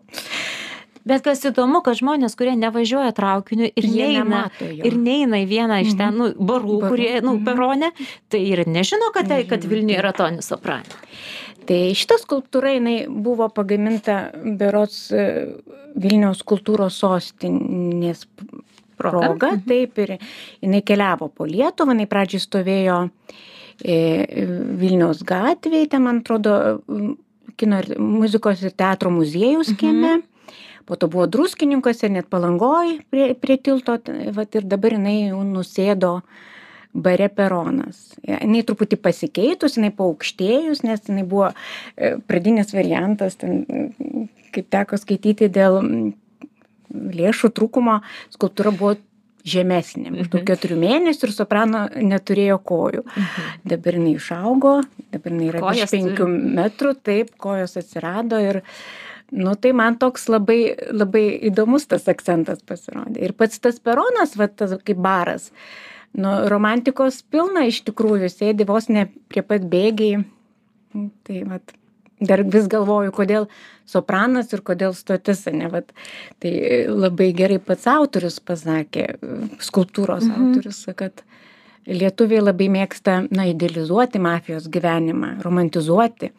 bet 1.09 1.25
kas 1.27 1.43
įdomu 1.49 1.81
kad 1.87 1.97
žmonės 1.99 2.37
kurie 2.39 2.55
nevažiuoja 2.61 3.15
traukiniu 3.17 3.71
ir 3.73 3.85
Jie 3.89 4.09
neina 4.13 4.45
ir 4.61 4.97
neina 5.01 5.41
į 5.43 5.49
vieną 5.51 5.81
iš 5.87 5.97
ten 5.99 6.15
nu 6.21 6.31
barų 6.37 6.79
Barų. 6.83 6.89
kurie 6.93 7.13
nu 7.25 7.35
Mhm. 7.39 7.45
perone 7.49 7.91
tai 8.29 8.45
ir 8.53 8.65
nežino 8.69 9.11
kad 9.15 9.29
tai 9.33 9.43
kad 9.49 9.65
vilniuje 9.65 9.99
yra 10.05 10.13
toni 10.13 10.43
soprano 10.45 11.01
Tai 11.69 11.77
šita 11.93 12.17
skulptūra 12.17 12.71
jinai 12.79 12.95
buvo 13.13 13.45
pagaminta 13.53 14.31
berots 14.57 15.11
e, 15.13 15.25
Vilniaus 16.01 16.41
kultūros 16.49 16.97
sostinės 17.03 18.23
Proga? 18.97 19.21
proga, 19.21 19.51
taip 19.69 19.99
ir 20.01 20.15
jinai 20.65 20.81
keliavo 20.83 21.29
po 21.29 21.45
Lietuvą, 21.47 21.93
jinai 21.93 22.07
pradžiai 22.11 22.41
stovėjo 22.43 22.97
e, 23.85 23.99
Vilniaus 24.81 25.21
gatvėje, 25.29 25.91
ten 25.93 26.03
man 26.07 26.23
atrodo 26.25 26.55
kino 27.61 27.83
ir 27.85 27.93
muzikos 28.01 28.65
ir 28.65 28.73
teatro 28.73 29.13
muziejaus 29.15 29.71
kieme. 29.79 30.23
Po 30.89 30.97
to 30.97 31.09
buvo 31.13 31.27
druskininkose, 31.29 32.09
net 32.09 32.31
palangoj 32.33 32.95
prie, 33.13 33.33
prie 33.37 33.59
tilto, 33.61 33.99
vat, 34.37 34.55
ir 34.57 34.65
dabar 34.65 34.95
jinai 34.97 35.17
jau 35.29 35.43
nusėdo 35.45 36.15
bare 36.97 37.29
peronas. 37.29 38.15
Jinai 38.25 38.63
truputį 38.67 38.97
pasikeitus, 39.05 39.77
jinai 39.77 39.91
paaukštėjus, 39.95 40.81
nes 40.89 41.05
jinai 41.11 41.27
buvo 41.29 41.51
e, 41.53 42.15
pradinis 42.27 42.73
variantas, 42.75 43.37
ten, 43.39 43.61
mm, 43.69 44.31
kaip 44.57 44.71
teko 44.73 44.97
skaityti 44.99 45.51
dėl 45.53 45.77
mm, 45.83 46.09
lėšų 47.21 47.53
trūkumo, 47.59 47.99
skulptūra 48.33 48.73
buvo 48.73 48.97
žemesnė, 49.49 50.11
maždaug 50.13 50.41
Mhm. 50.43 50.49
keturių 50.49 50.77
mėnesių 50.83 51.29
ir 51.29 51.33
soprano 51.33 51.85
neturėjo 51.95 52.57
kojų. 52.69 53.05
Dabar 53.65 53.97
jinai 54.01 54.17
išaugo, 54.19 54.73
dabar 55.13 55.33
jinai 55.33 55.47
yra 55.53 55.61
Kojas 55.63 55.85
virš 55.85 55.95
penkių 55.95 56.25
turi. 56.25 56.51
metrų, 56.59 56.95
taip, 57.07 57.31
kojos 57.41 57.77
atsirado 57.81 58.41
ir, 58.45 58.63
nu, 59.31 59.55
tai 59.55 59.73
man 59.77 59.99
toks 60.01 60.29
labai, 60.31 60.61
labai 60.93 61.25
įdomus 61.51 61.89
tas 61.91 62.09
akcentas 62.09 62.63
pasirodė. 62.67 63.21
Ir 63.27 63.35
pats 63.37 63.61
tas 63.63 63.81
peronas, 63.83 64.37
va, 64.41 64.49
tas 64.49 64.73
kaip 64.85 65.01
baras, 65.05 65.51
nu, 66.17 66.33
romantikos 66.49 67.21
pilna 67.31 67.67
iš 67.69 67.83
tikrųjų, 67.89 68.31
sėdi 68.33 68.69
vos 68.69 68.89
ne 68.93 69.09
prie 69.29 69.45
pat 69.45 69.67
bėgiai. 69.69 70.25
Tai, 71.29 71.43
va, 71.51 71.61
dar 72.25 72.43
vis 72.49 72.67
galvoju, 72.71 73.13
kodėl 73.15 73.49
sopranas 73.89 74.53
ir 74.57 74.63
kodėl 74.65 74.95
stotis, 74.97 75.45
ne, 75.53 75.69
va, 75.73 75.83
tai 76.43 76.53
labai 76.89 77.31
gerai 77.37 77.61
pats 77.63 77.87
autorius 77.91 78.41
pasakė, 78.41 79.11
skulptūros 79.65 80.25
mhm. 80.25 80.49
autorius, 80.49 80.81
kad 80.99 81.23
lietuviai 81.89 82.43
labai 82.43 82.69
mėgsta, 82.73 83.21
na, 83.33 83.47
idealizuoti 83.53 84.21
mafijos 84.21 84.69
gyvenimą, 84.73 85.39
romantizuoti. 85.45 86.33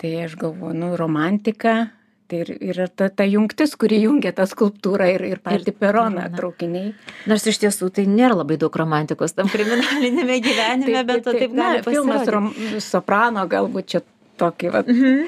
Tai 0.00 0.10
aš 0.24 0.36
galvoju, 0.40 0.76
nu, 0.80 0.92
romantika, 0.96 1.90
tai 2.30 2.40
ir 2.44 2.52
yra 2.72 2.86
ta, 2.88 3.08
ta 3.10 3.26
jungtis, 3.26 3.74
kuri 3.80 3.98
jungia 4.04 4.30
tą 4.36 4.46
skulptūrą 4.46 5.08
ir, 5.16 5.24
ir 5.34 5.40
patį 5.44 5.74
peroną 5.80 6.28
traukiniai. 6.36 6.92
nors 7.30 7.46
iš 7.50 7.58
tiesų 7.64 7.90
tai 7.96 8.06
nėra 8.06 8.38
labai 8.40 8.56
daug 8.62 8.76
romantikos 8.78 9.34
tam 9.34 9.50
kriminalinėme 9.50 10.38
gyvenime 10.46 11.02
bet 11.10 11.24
to 11.26 11.34
taip 11.34 11.56
gali 11.58 11.82
filmas 11.86 12.28
rom, 12.30 12.52
soprano 12.80 13.46
galbūt 13.50 13.86
čia 13.96 14.04
tokį 14.40 14.70
va, 14.76 14.84
Mhm. 14.86 15.26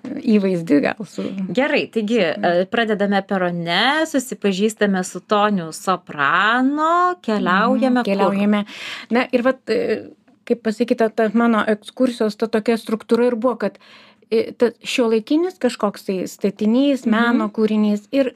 įvaizdį 0.00 0.76
gal 0.80 1.06
su. 1.08 1.22
Gerai, 1.56 1.82
taigi 1.92 2.20
e, 2.24 2.52
pradedame 2.72 3.20
perone, 3.28 4.06
susipažįstame 4.08 5.02
su 5.04 5.20
Toniu 5.20 5.70
Soprano, 5.76 7.16
keliaujame. 7.22 8.00
Mhm, 8.00 8.06
Keliaujame. 8.08 8.64
Na 9.10 9.26
ir 9.32 9.44
vat, 9.44 9.60
e, 9.70 10.08
kaip 10.48 10.62
pasakyta, 10.66 11.10
ta 11.14 11.28
mano 11.36 11.60
ekskursijos 11.68 12.36
ta 12.40 12.48
tokia 12.48 12.78
struktūra 12.80 13.28
ir 13.28 13.36
buvo, 13.36 13.56
kad 13.60 13.76
e, 13.76 13.82
ta 14.30 14.70
šiuolaikinis 14.86 15.58
kažkoks 15.58 16.06
tai 16.06 16.16
statinys, 16.30 17.06
Mhm. 17.06 17.10
meno 17.10 17.48
kūrinys 17.50 18.06
ir, 18.12 18.34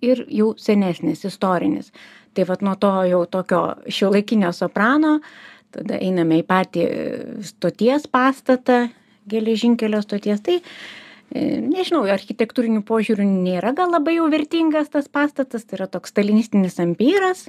ir 0.00 0.24
jau 0.28 0.54
senesnis, 0.56 1.24
istorinis. 1.24 1.92
Tai 2.34 2.44
vad 2.48 2.62
nuo 2.62 2.74
to 2.80 2.90
jau 3.04 3.26
tokio 3.26 3.76
šiuolaikinio 3.88 4.52
soprano, 4.56 5.20
tada 5.72 5.98
einame 6.00 6.40
į 6.40 6.46
patį 6.48 6.82
e, 6.84 7.42
stoties 7.44 8.06
pastatą, 8.08 8.90
geležinkelio 9.28 10.00
stoties. 10.02 10.40
Tai 10.40 10.60
e, 11.34 11.60
nežinau, 11.60 12.02
architektūrinių 12.08 12.82
požiūrių 12.88 13.24
nėra 13.24 13.74
gal 13.76 13.90
labai 13.92 14.16
jau 14.16 14.30
vertingas 14.32 14.88
tas 14.88 15.08
pastatas, 15.08 15.64
tai 15.64 15.76
yra 15.78 15.86
toks 15.86 16.10
stalinistinis 16.12 16.80
ampyras. 16.80 17.48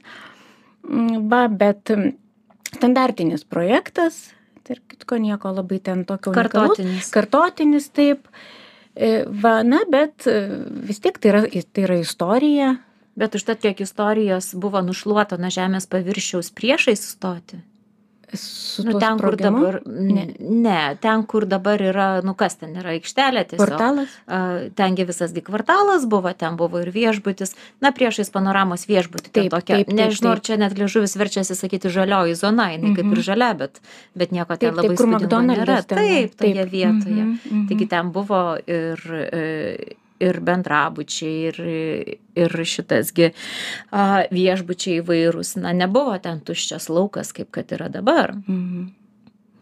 Mm, 0.83 1.29
Va, 1.31 1.47
bet 1.47 1.91
standartinis 2.75 3.43
projektas, 3.47 4.33
tarp 4.67 4.85
kitko 4.93 5.19
nieko 5.21 5.51
labai 5.53 5.79
ten 5.83 6.05
tokio. 6.09 6.33
Kartotinis. 6.35 7.11
Kartotinis 7.13 7.89
taip. 7.95 8.27
E, 8.93 9.23
Va, 9.25 9.59
na, 9.65 9.81
bet 9.89 10.27
e, 10.29 10.39
vis 10.87 11.01
tiek 11.03 11.17
tai 11.17 11.33
yra, 11.33 11.43
tai 11.47 11.85
yra 11.87 11.99
istorija. 12.01 12.75
Bet 13.19 13.35
užtat 13.37 13.61
kiek 13.61 13.83
istorijos 13.85 14.53
buvo 14.57 14.81
nušluota 14.81 15.37
nuo 15.37 15.51
žemės 15.53 15.85
paviršiaus 15.89 16.49
priešais 16.57 17.03
stoti. 17.13 17.59
Su 18.33 18.83
Nu, 18.83 18.97
ten, 18.99 19.19
kur 19.19 19.35
sprogimu? 19.35 19.59
dabar. 19.61 19.81
Ne. 19.85 20.27
Ne. 20.39 20.97
ten, 21.01 21.23
kur 21.29 21.45
dabar 21.45 21.79
yra, 21.81 22.21
nu 22.25 22.33
kas 22.33 22.55
ten 22.57 22.73
yra 22.75 22.95
aikštelė 22.95 23.43
tiesiog. 23.49 23.61
Portalas? 23.69 24.09
A, 24.27 24.39
Tengi 24.75 25.05
visasgi 25.05 25.41
kvartalas 25.45 26.07
buvo, 26.09 26.33
ten 26.33 26.57
buvo 26.57 26.81
ir 26.81 26.89
viešbutis, 26.91 27.53
na 27.81 27.91
priešais 27.91 28.31
panoramos 28.33 28.87
viešbutį. 28.89 29.29
Taip, 29.31 29.51
tokia, 29.53 29.75
taip, 29.77 29.87
taip, 29.87 29.95
nežinau, 29.97 30.31
ar 30.33 30.41
taip. 30.41 30.45
čia 30.49 30.57
net 30.57 30.73
liežuvis 30.77 31.15
verčiasi 31.17 31.55
sakyti 31.55 31.89
žalioji 31.93 32.35
zona, 32.35 32.71
jinai 32.73 32.95
kaip 32.95 33.05
Mhm. 33.05 33.13
ir 33.17 33.23
žalia, 33.29 33.53
bet, 33.57 33.81
bet 34.15 34.31
nieko 34.31 34.57
ten 34.57 34.73
Taip, 34.73 34.75
labai 34.77 34.87
taip, 34.89 34.97
kur. 34.97 35.07
McDonald's 35.07 35.85
ten. 35.87 35.97
Taip, 35.97 36.35
toje 36.35 36.65
vietoje. 36.65 37.23
Mhm, 37.23 37.39
mhm. 37.51 37.67
Taigi 37.69 37.87
ten 37.89 38.11
buvo 38.11 38.57
ir, 38.67 38.99
e, 39.31 39.77
ir 40.23 40.39
bendrabučiai, 40.45 41.51
ir, 41.51 41.59
ir 42.39 42.57
šitasgi 42.73 43.29
a, 43.91 44.23
viešbučiai 44.33 45.01
įvairūs. 45.01 45.55
Na, 45.63 45.73
nebuvo 45.77 46.15
ten 46.23 46.41
tuščias 46.45 46.89
laukas, 46.93 47.33
kaip 47.35 47.51
kad 47.55 47.71
yra 47.75 47.89
dabar. 47.93 48.35
Mhm. 48.47 48.91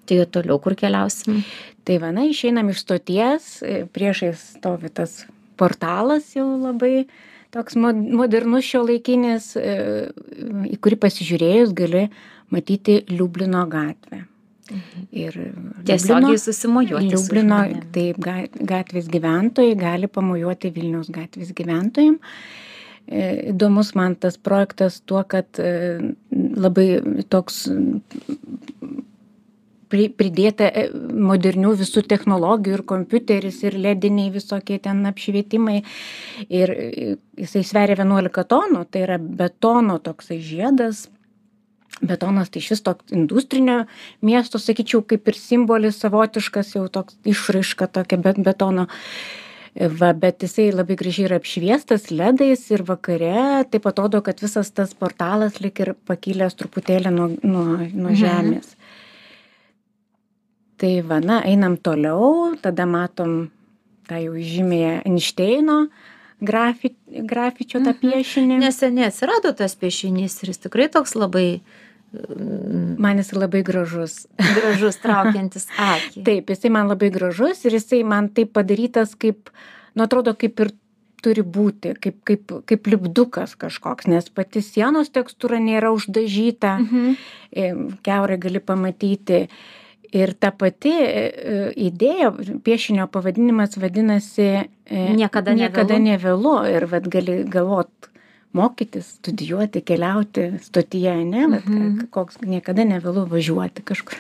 Tai 0.10 0.24
toliau 0.34 0.58
kur 0.60 0.76
keliausim? 0.76 1.44
Tai 1.88 2.00
va, 2.02 2.10
na, 2.12 2.26
išeinam 2.28 2.72
iš 2.74 2.82
stoties, 2.84 3.52
e, 3.64 3.84
priešais 3.94 4.42
stovi 4.58 4.90
tas 4.94 5.22
portalas 5.62 6.34
jau 6.36 6.48
labai 6.60 7.06
toks 7.54 7.78
mo- 7.80 7.94
modernus 7.94 8.66
šio 8.66 8.84
laikinis, 8.88 9.54
į 9.56 10.78
kurį 10.82 10.98
pasižiūrėjus 11.04 11.74
gali 11.78 12.08
matyti 12.52 13.02
Liublino 13.12 13.64
gatvę. 13.72 14.26
Ir 15.12 15.36
Tiesiogiai 15.86 16.38
susimojuoti. 16.40 17.10
su 17.18 17.24
Liublino, 17.24 17.60
žmonėm. 17.66 17.86
taip, 17.96 18.18
ga- 18.24 18.66
gatvės 18.74 19.08
gyventojai 19.12 19.76
gali 19.80 20.08
pamojuoti 20.08 20.72
Vilniaus 20.76 21.10
gatvės 21.12 21.54
gyventojim. 21.58 22.20
E, 23.12 23.52
Įdomus 23.52 23.94
man 23.96 24.16
tas 24.16 24.38
projektas 24.38 25.02
tuo, 25.02 25.24
kad 25.28 25.48
e, 25.60 26.14
labai 26.32 27.02
toks 27.30 27.66
pri- 29.92 30.10
pridėta 30.16 30.70
e, 30.72 30.86
modernių 30.94 31.74
visų 31.82 32.04
technologijų 32.08 32.78
ir 32.80 32.84
kompiuteris 32.88 33.62
ir 33.68 33.78
lediniai 33.82 34.32
visokie 34.34 34.80
ten 34.80 35.04
apšvietimai. 35.10 35.82
Ir 36.50 36.74
jisai 37.42 37.64
sveria 37.68 37.98
11 38.00 38.46
tonų, 38.54 38.86
tai 38.92 39.04
yra 39.08 39.18
betono 39.20 40.00
toksai 40.00 40.40
žiedas. 40.40 41.10
Betonas 42.00 42.50
tai 42.50 42.62
šis 42.64 42.82
toks 42.82 43.12
industrinio 43.14 43.86
miesto, 44.26 44.58
sakyčiau, 44.58 45.04
kaip 45.06 45.28
ir 45.28 45.36
simbolis 45.38 46.00
savotiškas, 46.02 46.76
jau 46.76 46.88
toks 46.90 47.18
išraiška 47.28 47.88
tokia 47.92 48.18
bet 48.18 48.40
betono. 48.42 48.88
Va, 49.76 50.10
bet 50.12 50.42
jisai 50.44 50.72
labai 50.76 50.98
gražiai 51.00 51.28
yra 51.30 51.38
apšviestas 51.40 52.10
ledais 52.12 52.64
ir 52.72 52.82
vakare 52.84 53.64
taip 53.72 53.86
atrodo, 53.88 54.20
kad 54.26 54.42
visas 54.44 54.72
tas 54.76 54.92
portalas 54.94 55.62
lik 55.64 55.80
ir 55.80 55.94
pakilęs 56.10 56.58
truputėlį 56.60 57.12
nuo, 57.16 57.28
nuo, 57.44 57.78
nuo 57.78 58.12
Mhm. 58.12 58.18
žemės. 58.24 58.76
Tai 60.78 61.02
va, 61.06 61.20
na, 61.22 61.42
einam 61.46 61.78
toliau, 61.78 62.56
tada 62.62 62.86
matom 62.90 63.52
tą 64.10 64.18
jau 64.24 64.34
žymėję 64.34 65.04
Einšteino 65.06 65.88
grafi, 66.42 66.96
grafičio 67.08 67.80
tą 67.86 67.94
Mhm. 67.94 68.02
piešinį. 68.02 68.58
Neseniai 68.60 69.08
atsirado 69.08 69.56
tas 69.56 69.76
piešinys 69.76 70.42
ir 70.44 70.50
jis 70.50 70.58
tikrai 70.66 70.90
toks 70.92 71.14
labai 71.16 71.62
mm, 71.62 71.62
Man 73.02 73.18
jis 73.22 73.32
labai 73.34 73.62
gražus. 73.64 74.26
gražus, 74.38 74.98
traukiantis 75.04 75.68
akį. 75.92 76.24
Taip, 76.28 76.50
jisai 76.52 76.72
man 76.76 76.90
labai 76.92 77.10
gražus 77.14 77.64
ir 77.66 77.78
jisai 77.78 78.04
man 78.04 78.28
taip 78.30 78.52
padarytas 78.58 79.16
kaip, 79.16 79.50
nu 79.96 80.04
atrodo, 80.04 80.34
kaip 80.36 80.60
ir 80.66 80.74
turi 81.22 81.44
būti, 81.46 81.94
kaip, 82.02 82.18
kaip, 82.26 82.52
kaip 82.66 82.88
lipdukas 82.90 83.54
kažkoks, 83.56 84.08
nes 84.10 84.26
pati 84.34 84.64
sienos 84.66 85.12
tekstūra 85.14 85.60
nėra 85.62 85.92
uždažyta, 85.94 86.80
Mhm. 86.82 87.16
e, 87.54 87.68
keurai 88.04 88.38
gali 88.42 88.60
pamatyti. 88.60 89.48
Ir 90.12 90.34
ta 90.34 90.50
pati 90.52 90.92
e, 90.92 91.72
idėja, 91.88 92.34
piešinio 92.66 93.06
pavadinimas 93.08 93.78
vadinasi 93.80 94.48
e, 94.60 94.66
Niekada 95.16 95.54
niekada 95.56 95.96
nevėlu. 95.96 96.58
nevėlu. 96.60 96.76
Ir 96.76 96.86
vad 96.92 97.08
gali 97.08 97.44
galvot, 97.48 97.88
mokytis, 98.58 99.16
studijuoti, 99.20 99.82
keliauti 99.86 100.48
stotyje, 100.62 101.14
ne, 101.26 101.48
vat, 101.48 101.66
Mhm. 101.66 102.08
koks 102.12 102.42
niekada 102.42 102.84
nevėlu 102.88 103.28
važiuoti 103.30 103.84
kažkur. 103.84 104.18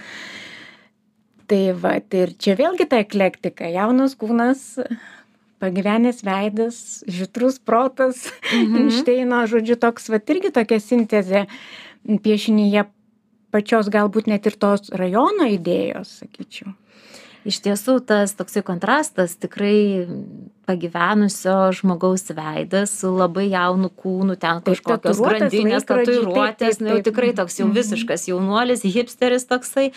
Tai 1.48 1.64
va, 1.76 1.98
tai 2.00 2.20
ir 2.28 2.34
čia 2.40 2.56
vėlgi 2.56 2.88
ta 2.88 3.02
eklektika, 3.04 3.68
jaunas 3.68 4.16
kūnas, 4.16 4.80
pagyvenęs 5.60 6.24
veidas, 6.24 7.04
žitrus 7.08 7.60
protas, 7.60 8.32
Mhm. 8.54 8.76
Einšteino, 8.88 9.44
žodžiu, 9.48 9.76
toks, 9.80 10.10
va, 10.10 10.18
irgi 10.20 10.52
tokia 10.52 10.80
sintezė 10.80 11.48
piešinyje 12.08 12.86
pačios 13.52 13.90
galbūt 13.92 14.28
net 14.28 14.46
ir 14.48 14.56
tos 14.56 14.90
rajono 14.96 15.44
idėjos, 15.52 16.22
sakyčiau. 16.24 16.74
Iš 17.44 17.58
tiesų, 17.66 18.06
tas 18.06 18.34
toksai 18.38 18.62
kontrastas 18.64 19.36
tikrai 19.36 20.08
pagyvenusio 20.72 21.72
žmogaus 21.75 22.30
veidas 22.36 22.94
su 23.01 23.12
labai 23.12 23.50
jaunu 23.51 23.90
kūnu, 23.92 24.38
ten 24.40 24.62
kažkokios 24.66 25.20
grandinės, 25.22 25.86
tatuiruotės, 25.90 26.80
nu 26.82 26.94
jau 26.96 27.01
tikrai 27.10 27.32
toks 27.36 27.60
jau 27.60 27.67
Mhm. 27.67 27.76
visiškas 27.78 28.28
jaunuolis, 28.32 28.82
hipsteris 28.95 29.45
toksai, 29.50 29.91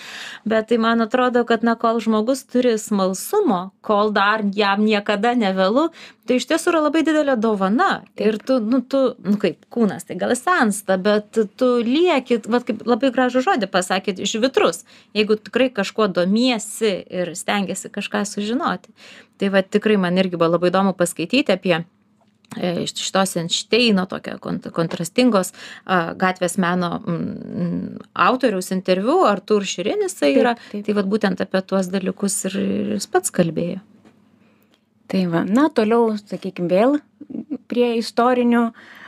bet 0.44 0.68
tai 0.68 0.78
man 0.78 1.00
atrodo, 1.00 1.44
kad 1.46 1.62
na, 1.62 1.74
kol 1.76 2.00
žmogus 2.00 2.44
turi 2.50 2.74
smalsumo, 2.78 3.70
kol 3.82 4.10
dar 4.12 4.42
jam 4.54 4.84
niekada 4.84 5.34
nevėlu, 5.38 5.90
tai 6.26 6.38
iš 6.40 6.46
tiesų 6.48 6.72
yra 6.72 6.80
labai 6.88 7.02
didelė 7.04 7.36
dovana. 7.40 8.02
Ir 8.16 8.38
tu, 8.38 8.58
nu, 8.60 8.80
tu, 8.80 9.14
nu 9.22 9.36
kaip 9.36 9.66
kūnas, 9.70 10.06
tai 10.08 10.16
gal 10.16 10.32
sensta, 10.36 10.96
bet 10.96 11.36
tu 11.56 11.68
lieki, 11.84 12.40
vad 12.48 12.64
kaip 12.64 12.82
labai 12.88 13.10
gražų 13.12 13.44
žodį 13.44 13.68
pasakėt, 13.70 14.22
žvitrus, 14.24 14.84
jeigu 15.14 15.36
tikrai 15.36 15.68
kažkuo 15.70 16.08
domiesi 16.08 16.94
ir 17.10 17.34
stengiasi 17.36 17.92
kažką 17.92 18.24
sužinoti. 18.26 18.90
Tai 19.40 19.50
va 19.50 19.62
tikrai 19.62 19.98
man 20.00 20.18
irgi 20.20 20.38
buvo 20.38 20.54
labai 20.54 20.70
įdomu 20.70 20.94
paskaityti 20.98 21.54
apie 21.54 21.74
e, 21.76 22.84
iš 22.84 22.94
šitos 23.00 23.36
Einšteino 23.40 24.06
tokio 24.10 24.36
kont- 24.42 24.70
kontrastingos 24.74 25.52
a, 25.84 26.14
gatvės 26.18 26.56
meno 26.62 26.92
mm, 27.00 28.04
autoriaus 28.26 28.70
interviu, 28.76 29.22
Artur 29.28 29.66
Širinis 29.66 30.14
tai 30.20 30.30
Taip, 30.30 30.42
yra, 30.42 30.54
taip. 30.70 30.86
tai 30.86 30.96
va 30.98 31.06
būtent 31.14 31.42
apie 31.42 31.64
tuos 31.66 31.90
dalykus 31.92 32.44
ir 32.50 32.60
ir 32.62 32.92
jis 32.96 33.10
pats 33.10 33.34
kalbėjo. 33.34 33.82
Tai 35.10 35.26
va, 35.28 35.42
na, 35.44 35.68
toliau, 35.68 36.14
sakykime, 36.16 36.70
vėl 36.70 37.00
prie 37.68 37.90
istorinių 37.98 38.68
e, 38.70 39.03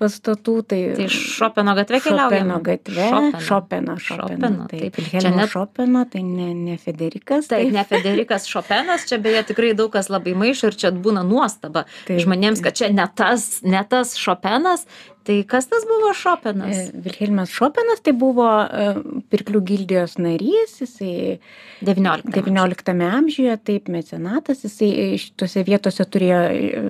pastatų. 0.00 0.54
Tai, 0.70 0.80
Tai 0.98 1.08
Šopeno 1.12 1.74
gatve 1.78 2.00
keliaujame. 2.04 2.38
Šopeno 2.38 2.60
gatve. 2.66 3.08
Šopeno. 3.46 3.96
Šopeno. 4.02 4.68
Taip, 4.70 4.80
taip. 4.80 5.00
Vilhelmo 5.00 5.24
Čia 5.24 5.34
net- 5.36 5.52
Šopeno, 5.54 6.04
tai 6.12 6.22
ne, 6.22 6.52
ne 6.54 6.76
Federikas. 6.82 7.48
Taip, 7.52 7.72
ne 7.72 7.84
Federikas 7.88 8.46
Šopenas, 8.50 9.08
čia 9.08 9.18
beje 9.22 9.42
tikrai 9.52 9.74
daug 9.78 9.92
kas 9.92 10.08
labai 10.12 10.36
maišo 10.38 10.72
ir 10.72 10.78
čia 10.78 10.92
būna 10.92 11.24
nuostaba 11.26 11.86
Taip, 12.06 12.20
žmonėms, 12.24 12.62
kad 12.64 12.76
čia 12.78 12.92
ne 12.92 13.06
tas, 13.14 13.60
ne 13.66 13.82
tas 13.88 14.16
Šopenas. 14.20 14.86
Tai 15.26 15.40
kas 15.42 15.66
tas 15.66 15.82
buvo 15.82 16.12
Šopenas? 16.14 16.76
E, 16.76 16.90
Vilhelmas 17.02 17.50
Šopenas 17.50 17.98
tai 18.06 18.12
buvo 18.14 18.46
e, 18.62 18.84
pirklių 19.32 19.58
gildijos 19.66 20.14
narys, 20.22 20.76
jisai 20.84 21.40
19. 21.82 22.30
XIX 22.30 23.08
amžiuje, 23.18 23.56
taip, 23.66 23.90
mecenatas, 23.90 24.62
jisai 24.62 25.16
šitose 25.18 25.64
vietose 25.66 26.06
turėjo 26.06 26.38
e, 26.46 26.84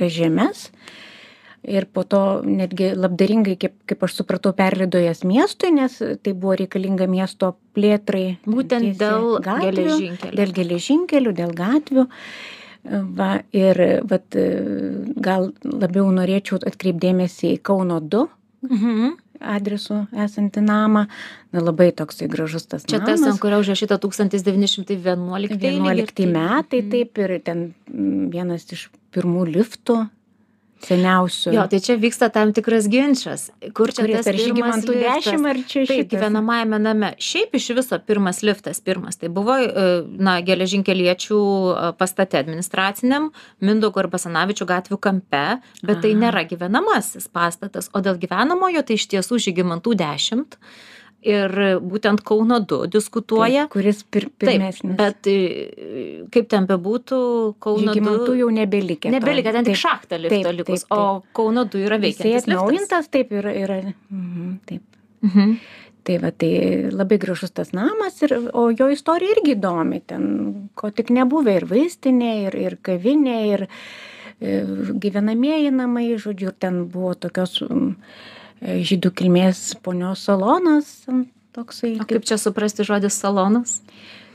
tas 0.00 0.14
žemės. 0.16 0.70
Ir 1.64 1.86
po 1.88 2.02
to 2.04 2.42
netgi 2.44 2.90
labdaringai, 2.92 3.54
kaip, 3.56 3.72
kaip 3.88 4.02
aš 4.04 4.18
supratau, 4.20 4.52
perleido 4.52 5.00
jas 5.00 5.22
miestui, 5.24 5.70
nes 5.72 5.96
tai 6.22 6.32
buvo 6.36 6.58
reikalinga 6.60 7.06
miesto 7.08 7.54
plėtrai. 7.74 8.36
Būtent 8.44 8.98
dėl 9.00 9.38
gatvių, 9.40 9.70
geležinkelių. 9.72 10.36
Dėl 10.36 10.52
geležinkelių, 10.58 11.32
dėl 11.40 11.54
gatvių. 11.56 12.06
Va, 13.16 13.30
ir 13.56 13.80
vat, 14.04 14.36
gal 15.24 15.52
labiau 15.64 16.10
norėčiau 16.12 16.58
atkreipdėmėsi 16.68 17.54
į 17.56 17.60
Kauno 17.64 17.96
2 18.00 18.26
Mhm. 18.68 19.14
adresu 19.40 20.06
esantį 20.12 20.60
namą. 20.64 21.06
Na, 21.52 21.60
labai 21.60 21.90
toksai 21.92 22.28
gražus 22.28 22.66
tas 22.68 22.84
Čia 22.84 22.98
namas. 23.00 23.20
tas, 23.20 23.28
ant 23.32 23.40
kurio 23.40 23.58
užrašyta 23.60 23.98
1911 24.00 25.56
11 25.60 26.26
metai, 26.26 26.80
Mhm. 26.82 26.90
taip, 26.90 27.18
ir 27.18 27.40
ten 27.40 27.74
mm, 27.92 28.30
vienas 28.30 28.64
iš 28.72 28.88
pirmų 29.12 29.46
liftų, 29.56 30.08
seniausių. 30.88 31.52
Jo, 31.54 31.64
tai 31.70 31.80
čia 31.84 31.96
vyksta 32.00 32.28
tam 32.34 32.52
tikras 32.56 32.88
ginčas. 32.90 33.48
Kur 33.76 33.92
čia 33.94 34.04
Kuris 34.04 34.18
tas 34.20 34.30
ar 34.30 34.38
Žygimantų? 34.40 34.96
10 35.00 35.48
ar 35.50 35.60
čia 35.62 35.84
Taip, 35.84 35.90
šitas? 35.90 36.10
gyvenamajame 36.12 36.80
name. 36.82 37.12
Šiaip 37.22 37.56
iš 37.58 37.70
viso 37.78 37.98
pirmas 38.04 38.42
liftas, 38.46 38.80
pirmas, 38.84 39.18
tai 39.20 39.30
buvo, 39.34 39.56
e, 39.58 39.86
na, 40.18 40.38
geležinkeliečių 40.44 41.40
e, 41.40 41.92
pastate 42.00 42.40
administraciniam, 42.40 43.30
Mindaugo 43.64 44.02
ir 44.02 44.10
Basanavičių 44.12 44.68
gatvių 44.68 45.00
kampe, 45.00 45.44
bet 45.82 46.02
tai 46.04 46.14
Aha. 46.14 46.20
nėra 46.26 46.44
gyvenamasis 46.48 47.30
pastatas, 47.32 47.90
o 47.94 48.02
dėl 48.04 48.20
gyvenamojo 48.20 48.84
tai 48.86 48.98
iš 49.00 49.08
tiesų 49.14 49.40
Žygimantų 49.48 49.96
10 50.00 50.58
ir 51.24 51.54
būtent 51.80 52.22
Kauno 52.26 52.60
2 52.60 52.88
diskutuoja. 52.92 53.64
Taip, 53.66 53.72
kuris 53.74 54.02
pir, 54.04 54.28
Taip, 54.28 54.44
pirmesnis. 54.44 54.96
bet 54.98 55.28
e, 55.30 55.36
kaip 56.34 56.48
ten 56.52 56.66
bebūtų, 56.68 57.20
Kauno 57.64 57.92
2 57.92 57.94
Žygimantų 57.96 58.36
jau 58.40 58.50
nebelikę. 58.54 59.08
to. 59.08 59.14
Nebelikę, 59.16 59.52
ten 59.56 59.64
tik 59.64 59.74
Taip, 59.74 59.82
šachta 59.84 60.20
lifto 60.20 60.42
taip, 60.42 60.58
likus, 60.60 60.84
taip, 60.84 60.90
taip. 60.92 60.98
o 60.98 61.38
Kauno 61.40 61.64
2 61.64 61.86
yra 61.88 61.98
veikiantis 62.02 62.44
liftas. 62.44 62.50
atnaujintas, 62.52 63.08
taip, 63.14 63.32
yra. 63.40 63.54
yra 63.64 63.80
mhm, 64.10 64.52
taip. 64.68 64.82
Mhm. 65.24 65.56
tai 66.04 66.18
va 66.20 66.28
tai 66.36 66.50
labai 66.92 67.16
gražus 67.16 67.50
tas 67.56 67.70
namas 67.72 68.18
ir 68.26 68.34
o 68.52 68.66
jo 68.76 68.90
istorija 68.92 69.32
irgi 69.38 69.54
įdomi 69.56 70.02
ten 70.04 70.24
ko 70.76 70.90
tik 70.92 71.08
nebuvę 71.16 71.54
ir 71.56 71.64
vaistinė 71.70 72.32
ir 72.42 72.56
ir 72.60 72.76
kavinė 72.84 73.36
ir 73.54 73.62
e, 73.64 74.58
gyvenamieji 75.00 75.70
namai 75.72 76.10
žodžiu 76.20 76.50
ir 76.52 76.58
ten 76.60 76.82
buvo 76.92 77.14
tokios 77.16 77.56
e, 77.64 77.78
žydų 78.64 79.12
kilmės 79.20 79.74
ponios 79.84 80.24
salonas 80.28 80.96
toksai 81.54 81.94
o 82.00 82.08
kaip 82.08 82.26
čia 82.26 82.40
suprasti 82.40 82.86
žodis 82.86 83.16
salonas 83.20 83.78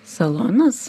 salonas 0.08 0.88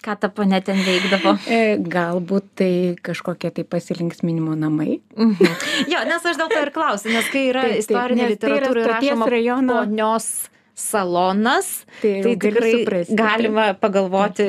ką 0.00 0.16
ta 0.16 0.28
ponia 0.32 0.60
ten 0.64 0.80
veikdavo? 0.84 1.34
E, 1.44 1.76
galbūt 1.76 2.46
tai 2.60 2.72
kažkokie 3.04 3.50
tai 3.56 3.64
pasilinksminimo 3.68 4.56
namai. 4.58 5.00
Mhm. 5.16 5.58
Jo, 5.92 6.04
nes 6.08 6.24
aš 6.24 6.40
dėl 6.40 6.52
to 6.52 6.60
ir 6.64 6.72
klausiu, 6.74 7.12
nes 7.12 7.28
kai 7.32 7.46
yra 7.50 7.66
taip, 7.68 7.82
istorinė 7.82 8.24
tai 8.24 8.30
literatūra 8.34 8.80
ir 8.86 8.90
rašoma 8.94 9.28
rajono... 9.34 9.80
ponios 9.82 10.30
salonas, 10.80 11.68
tai, 12.00 12.14
tai 12.24 12.36
tikrai 12.40 12.70
suprasti, 12.78 13.16
galima 13.18 13.66
taip. 13.70 13.82
pagalvoti, 13.82 14.46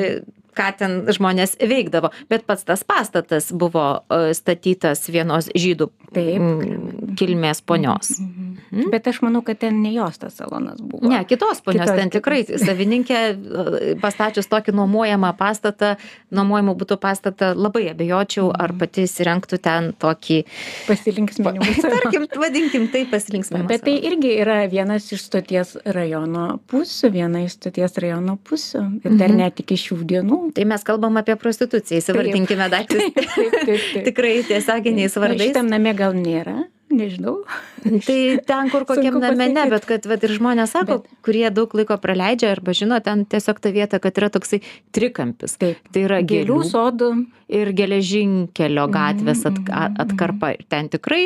ką 0.57 0.69
ten 0.79 0.97
žmonės 1.11 1.57
veikdavo. 1.59 2.11
Bet 2.31 2.45
pats 2.49 2.67
tas 2.67 2.85
pastatas 2.87 3.51
buvo 3.51 3.85
e, 4.09 4.33
statytas 4.37 5.07
vienos 5.11 5.49
žydų 5.55 5.89
Taip. 6.11 7.15
kilmės 7.19 7.63
ponios. 7.65 8.17
Mhm. 8.19 8.51
Mhm. 8.71 8.87
Bet 8.91 9.07
aš 9.07 9.19
manau, 9.21 9.41
kad 9.43 9.59
ten 9.59 9.81
ne 9.83 9.91
jos 9.91 10.17
tas 10.17 10.37
salonas 10.39 10.79
buvo. 10.79 11.09
Ne, 11.09 11.19
kitos 11.27 11.59
ponios, 11.61 11.89
kitos, 11.89 11.97
ten 11.99 12.11
tikrai 12.13 12.41
savininkė 12.47 13.19
e, 13.19 13.95
pastačius 13.99 14.47
tokį 14.51 14.71
nuomojamą 14.79 15.33
pastatą, 15.39 15.97
nuomojamų 16.31 16.75
būtų 16.79 16.97
pastatą, 17.03 17.51
labai 17.57 17.89
abejočiau, 17.91 18.47
ar 18.55 18.71
mhm. 18.71 18.79
pati 18.79 19.05
įsirengtų 19.09 19.59
ten 19.63 19.91
tokį 19.99 20.39
pasilinksminimą. 20.87 21.67
Tarkim, 21.97 22.27
vadinkim 22.39 22.87
tai 22.93 23.03
pasilinksminimą. 23.11 23.67
Bet 23.71 23.83
tai 23.87 23.97
irgi 24.07 24.37
yra 24.39 24.61
vienas 24.71 25.09
iš 25.11 25.25
stoties 25.27 25.75
rajono 25.83 26.61
pusių, 26.71 27.11
viena 27.11 27.43
iš 27.43 27.59
stoties 27.59 27.99
rajono 27.99 28.37
pusių. 28.39 28.85
Ir 29.03 29.17
dar 29.19 29.33
mhm. 29.33 29.41
net 29.43 29.59
iki 29.65 29.79
šių 29.83 29.99
dienų. 30.13 30.40
Tai 30.55 30.67
mes 30.67 30.85
kalbam 30.87 31.21
apie 31.21 31.37
prostituciją, 31.39 32.01
įsivardinkime 32.01 32.67
daiktus. 32.73 33.09
Tikrai 34.09 34.39
tiesioginiais 34.49 35.17
vardais. 35.21 35.51
Šitam 35.51 35.69
name 35.71 35.95
gal 35.97 36.17
nėra 36.17 36.63
nežinau. 36.91 37.41
Tai 37.81 38.17
ten, 38.45 38.69
kur 38.71 38.85
kokiam 38.87 39.17
name 39.21 39.47
ne, 39.51 39.65
bet 39.71 39.85
kad 39.89 40.05
vat, 40.09 40.23
ir 40.27 40.35
žmonės 40.37 40.73
sako, 40.75 41.01
bet... 41.01 41.13
kurie 41.25 41.45
daug 41.53 41.73
laiko 41.77 41.97
praleidžia 42.01 42.51
arba 42.53 42.75
žino 42.77 42.99
ten 43.03 43.23
tiesiog 43.29 43.61
tą 43.63 43.71
vietą, 43.75 44.01
kad 44.03 44.17
yra 44.21 44.31
toksai 44.33 44.61
trikampis. 44.95 45.57
Taip. 45.61 45.81
Tai 45.93 46.05
yra 46.07 46.21
gėlių 46.25 46.61
sodų. 46.67 47.11
Ir 47.51 47.73
geležinkelio 47.75 48.85
gatvės 48.91 49.41
at, 49.49 49.57
atkarpa. 49.99 50.53
Ir 50.55 50.67
ten 50.71 50.87
tikrai 50.93 51.25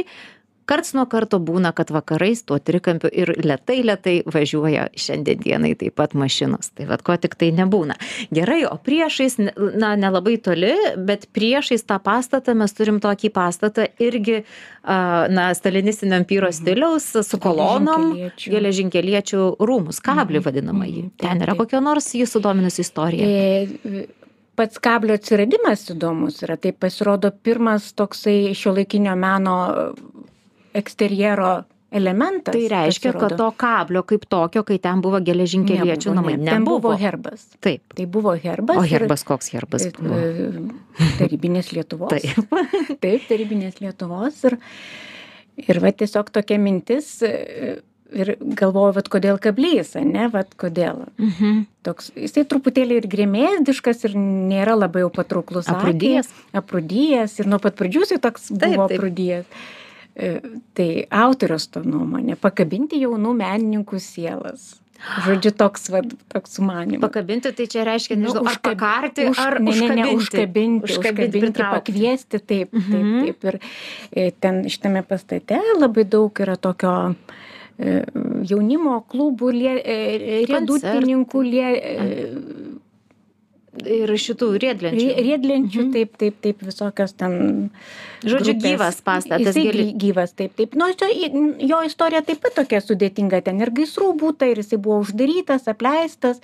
karts 0.70 0.94
nuo 0.98 1.06
karto 1.10 1.40
būna 1.44 1.72
kad 1.76 1.92
vakarais 1.94 2.44
tuo 2.48 2.58
trikampiu 2.60 3.10
ir 3.14 3.32
lėtai 3.46 3.80
lėtai 3.86 4.16
važiuoja 4.30 4.88
šiandien 4.98 5.42
dienai 5.44 5.74
taip 5.80 5.96
pat 6.00 6.16
mašinos. 6.18 6.72
Tai 6.76 6.88
vat 6.90 7.04
ko 7.06 7.18
tiktai 7.22 7.52
nebūna. 7.56 7.98
Gerai 8.36 8.64
o 8.70 8.76
priešais 8.82 9.38
na 9.56 9.94
nelabai 10.00 10.38
toli 10.42 10.74
bet 10.98 11.28
priešais 11.36 11.86
tą 11.88 12.00
pastatą 12.04 12.56
mes 12.58 12.74
turim 12.76 13.00
tokį 13.04 13.32
pastatą 13.36 13.88
irgi 14.02 14.42
a 14.84 15.28
na 15.30 15.48
stalinistinio 15.58 16.20
ampyro 16.22 16.50
mhm. 16.52 16.58
stiliaus 16.60 17.08
su 17.26 17.40
kolonom 17.42 18.12
geležinkeliečių 18.42 19.56
rūmus 19.60 20.02
kablį 20.06 20.42
mhm. 20.42 20.46
vadinamąjį. 20.50 21.02
Mhm. 21.06 21.16
ten 21.22 21.42
yra 21.46 21.58
kokia 21.58 21.82
nors 21.82 22.12
jus 22.18 22.36
sudominusi 22.36 22.84
istorija. 22.86 23.26
E, 23.26 24.06
pats 24.56 24.80
kablio 24.80 25.16
atsiradimas 25.20 25.86
įdomus 25.92 26.42
yra. 26.46 26.58
Tai 26.62 26.72
pasirodo 26.80 27.32
pirmas 27.44 27.92
toksai 27.98 28.54
šiuolaikinio 28.58 29.16
meno 29.20 29.56
eksterjero 30.76 31.54
elementas. 31.96 32.54
Tai 32.54 32.68
reiškia, 32.68 33.14
pasirodo. 33.14 33.30
kad 33.30 33.38
to 33.38 33.50
kablio 33.58 34.04
kaip 34.04 34.26
tokio, 34.30 34.64
kai 34.68 34.78
ten 34.84 35.02
buvo 35.04 35.22
geležinkeliečių 35.24 36.16
namai, 36.18 36.36
ne, 36.42 36.52
ten 36.52 36.68
buvo 36.68 36.92
herbas. 37.00 37.48
Taip. 37.64 37.96
Tai 37.96 38.08
buvo 38.12 38.36
herbas. 38.36 38.82
O 38.82 38.86
herbas 38.90 39.24
ir, 39.24 39.30
koks 39.32 39.52
herbas? 39.56 39.88
Buvo? 39.96 40.20
E, 40.20 41.10
tarybinės 41.22 41.72
Lietuvos. 41.76 42.16
Taip. 42.16 42.56
Taip, 43.04 43.28
tarybinės 43.30 43.80
Lietuvos. 43.84 44.44
Ir, 44.50 44.58
ir 45.68 45.84
va 45.84 45.94
tiesiog 45.96 46.34
tokia 46.36 46.60
mintis 46.62 47.14
e, 47.24 47.32
ir 48.16 48.34
galvoju, 48.60 48.98
vad 48.98 49.08
kodėl 49.12 49.40
kablys, 49.42 49.96
ne, 50.04 50.28
vad 50.34 50.52
kodėl. 50.60 51.06
Mhm. 51.22 51.64
Toks, 51.86 52.12
jisai 52.18 52.44
truputėlį 52.50 53.00
ir 53.00 53.10
grėmėsdiškas 53.12 54.08
ir 54.10 54.20
nėra 54.20 54.76
labai 54.78 55.06
jau 55.06 55.14
patrauklus. 55.14 55.72
Aprūdijas. 55.72 56.34
Aprūdijas 56.56 57.40
ir 57.40 57.50
nuo 57.52 57.62
pat 57.64 57.80
pradžių 57.80 58.06
jisai 58.08 58.22
toks 58.24 58.52
taip, 58.52 58.76
buvo 58.76 58.90
aprūdijas. 58.90 59.48
Taip. 59.48 59.82
E, 60.16 60.40
tai 60.74 60.90
autoriaus 61.12 61.68
to 61.68 61.82
nuomonė- 61.84 62.38
pakabinti 62.48 63.02
jaunų 63.02 63.34
menininkų 63.36 64.00
sielas. 64.00 64.76
Žodžiu, 65.26 65.52
toks, 65.60 65.90
va, 65.92 66.00
toks 66.32 66.56
sumanimas. 66.56 67.02
Pakabinti, 67.04 67.52
tai 67.54 67.68
čia 67.68 67.84
reiškia, 67.84 68.16
nežinau, 68.16 68.46
nu, 68.46 68.50
užkakarti 68.50 69.28
už, 69.30 69.38
ar 69.44 69.60
ne, 69.60 69.74
ne, 69.76 69.90
ne, 69.92 70.06
užkabinti, 70.16 70.88
užkabinti, 70.88 71.42
užkabinti 71.42 71.62
pakviesti, 71.68 72.40
taip, 72.40 72.72
taip, 72.72 72.72
mhm. 72.72 73.26
taip. 73.26 73.44
Ir 73.44 73.60
e, 74.16 74.32
ten 74.40 74.64
šitame 74.72 75.04
pastate 75.04 75.60
labai 75.76 76.08
daug 76.08 76.32
yra 76.40 76.56
tokio 76.56 76.94
e, 77.12 78.00
jaunimo 78.48 79.02
klubų, 79.12 79.52
riedutininkų, 80.48 81.44
Ir 83.76 84.08
šitų 84.16 84.48
riedlenčių. 84.64 85.08
Riedlenčių, 85.20 85.82
mhm. 85.82 85.92
taip, 85.92 86.14
taip, 86.16 86.36
taip, 86.40 86.62
visokios 86.64 87.12
ten. 87.20 87.60
Žodžiu, 88.24 88.56
grupės. 88.56 88.72
gyvas 88.72 89.02
pastatas. 89.06 89.52
Jisai 89.52 89.68
gali... 89.70 89.86
gyvas, 90.06 90.36
taip, 90.38 90.56
taip. 90.58 90.76
Nu, 90.80 90.90
jo 91.60 91.82
istorija 91.86 92.24
taip 92.26 92.44
pat 92.46 92.58
tokia 92.62 92.82
sudėtinga. 92.84 93.42
Ten 93.46 93.62
ir 93.64 93.74
gaisrų 93.76 94.14
būta, 94.20 94.50
ir 94.52 94.64
jisai 94.64 94.80
buvo 94.82 95.02
uždarytas, 95.04 95.68
apleistas. 95.72 96.44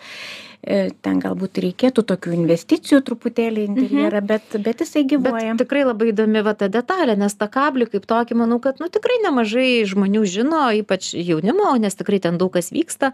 E, 0.62 0.92
ten 1.02 1.18
galbūt 1.18 1.58
reikėtų 1.64 2.04
tokių 2.06 2.36
investicijų 2.36 3.00
truputėlį 3.06 3.64
interjerą, 3.66 4.20
mhm. 4.20 4.28
bet, 4.30 4.58
bet 4.62 4.84
jisai 4.84 5.02
gyvuoja. 5.10 5.56
Bet 5.56 5.64
tikrai 5.64 5.82
labai 5.88 6.12
įdomi 6.12 6.44
va 6.46 6.54
ta 6.58 6.68
detalė, 6.70 7.16
nes 7.18 7.34
tą 7.34 7.48
kablį 7.50 7.88
kaip 7.90 8.06
tokį, 8.10 8.38
manau, 8.44 8.60
kad 8.62 8.78
nu, 8.78 8.86
tikrai 8.94 9.18
nemažai 9.24 9.82
žmonių 9.90 10.22
žino, 10.30 10.68
ypač 10.84 11.16
jaunimo, 11.18 11.72
nes 11.82 11.98
tikrai 11.98 12.20
ten 12.22 12.38
daug 12.38 12.54
kas 12.54 12.70
vyksta, 12.76 13.10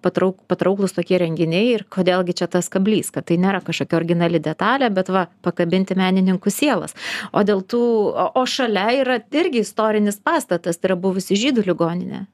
patrauk, 0.00 0.38
patrauklus 0.48 0.96
tokie 0.96 1.18
renginiai 1.20 1.74
ir 1.74 1.84
kodėlgi 1.92 2.38
čia 2.40 2.48
tas 2.48 2.72
kablys, 2.72 3.12
kad 3.12 3.28
tai 3.28 3.36
nėra 3.42 3.60
kažkokia 3.66 4.00
originali 4.00 4.40
detalė, 4.40 4.88
bet 4.88 5.12
va, 5.12 5.26
pakabinti 5.44 5.98
menininkų 6.00 6.54
sielas. 6.54 6.96
O 7.36 7.44
dėl 7.44 7.60
tų, 7.60 7.82
o 8.34 8.44
šalia 8.46 8.90
yra 9.00 9.20
irgi 9.34 9.64
istorinis 9.64 10.20
pastatas, 10.22 10.78
tai 10.80 10.92
yra 10.92 11.00
buvusi 11.00 11.38
žydų 11.38 11.66
ligoninė. 11.70 12.26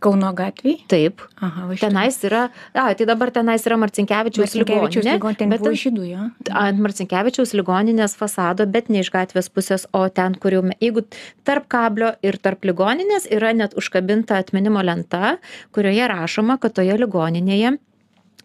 Kauno 0.00 0.30
gatvėje? 0.32 0.86
Taip. 0.88 1.20
Aha, 1.42 1.66
va 1.68 1.76
tenais 1.76 2.16
yra, 2.24 2.46
a, 2.72 2.84
tai 2.96 3.04
dabar 3.08 3.32
tenais 3.34 3.64
yra 3.66 3.76
Marcinkievičiaus 3.82 4.54
ligoninė. 4.56 5.16
ligoninė 5.18 5.48
bet 5.50 5.66
žydų, 5.82 6.04
jo. 6.08 6.28
Ant 6.56 6.80
Marcinkievičiaus 6.80 7.52
ligoninės 7.58 8.14
fasado, 8.16 8.64
bet 8.70 8.88
ne 8.88 9.02
iš 9.02 9.10
gatvės 9.12 9.50
pusės, 9.52 9.84
o 9.92 10.06
ten, 10.08 10.38
kur 10.40 10.56
jau, 10.56 10.62
jeigu 10.80 11.04
tarp 11.44 11.68
kablio 11.72 12.14
ir 12.24 12.38
tarp 12.40 12.64
ligoninės 12.70 13.28
yra 13.34 13.52
net 13.58 13.76
užkabinta 13.76 14.40
atminimo 14.40 14.80
lenta, 14.86 15.36
kurioje 15.76 16.08
rašoma, 16.14 16.56
kad 16.62 16.78
toje 16.78 16.96
ligoninėje 17.02 17.76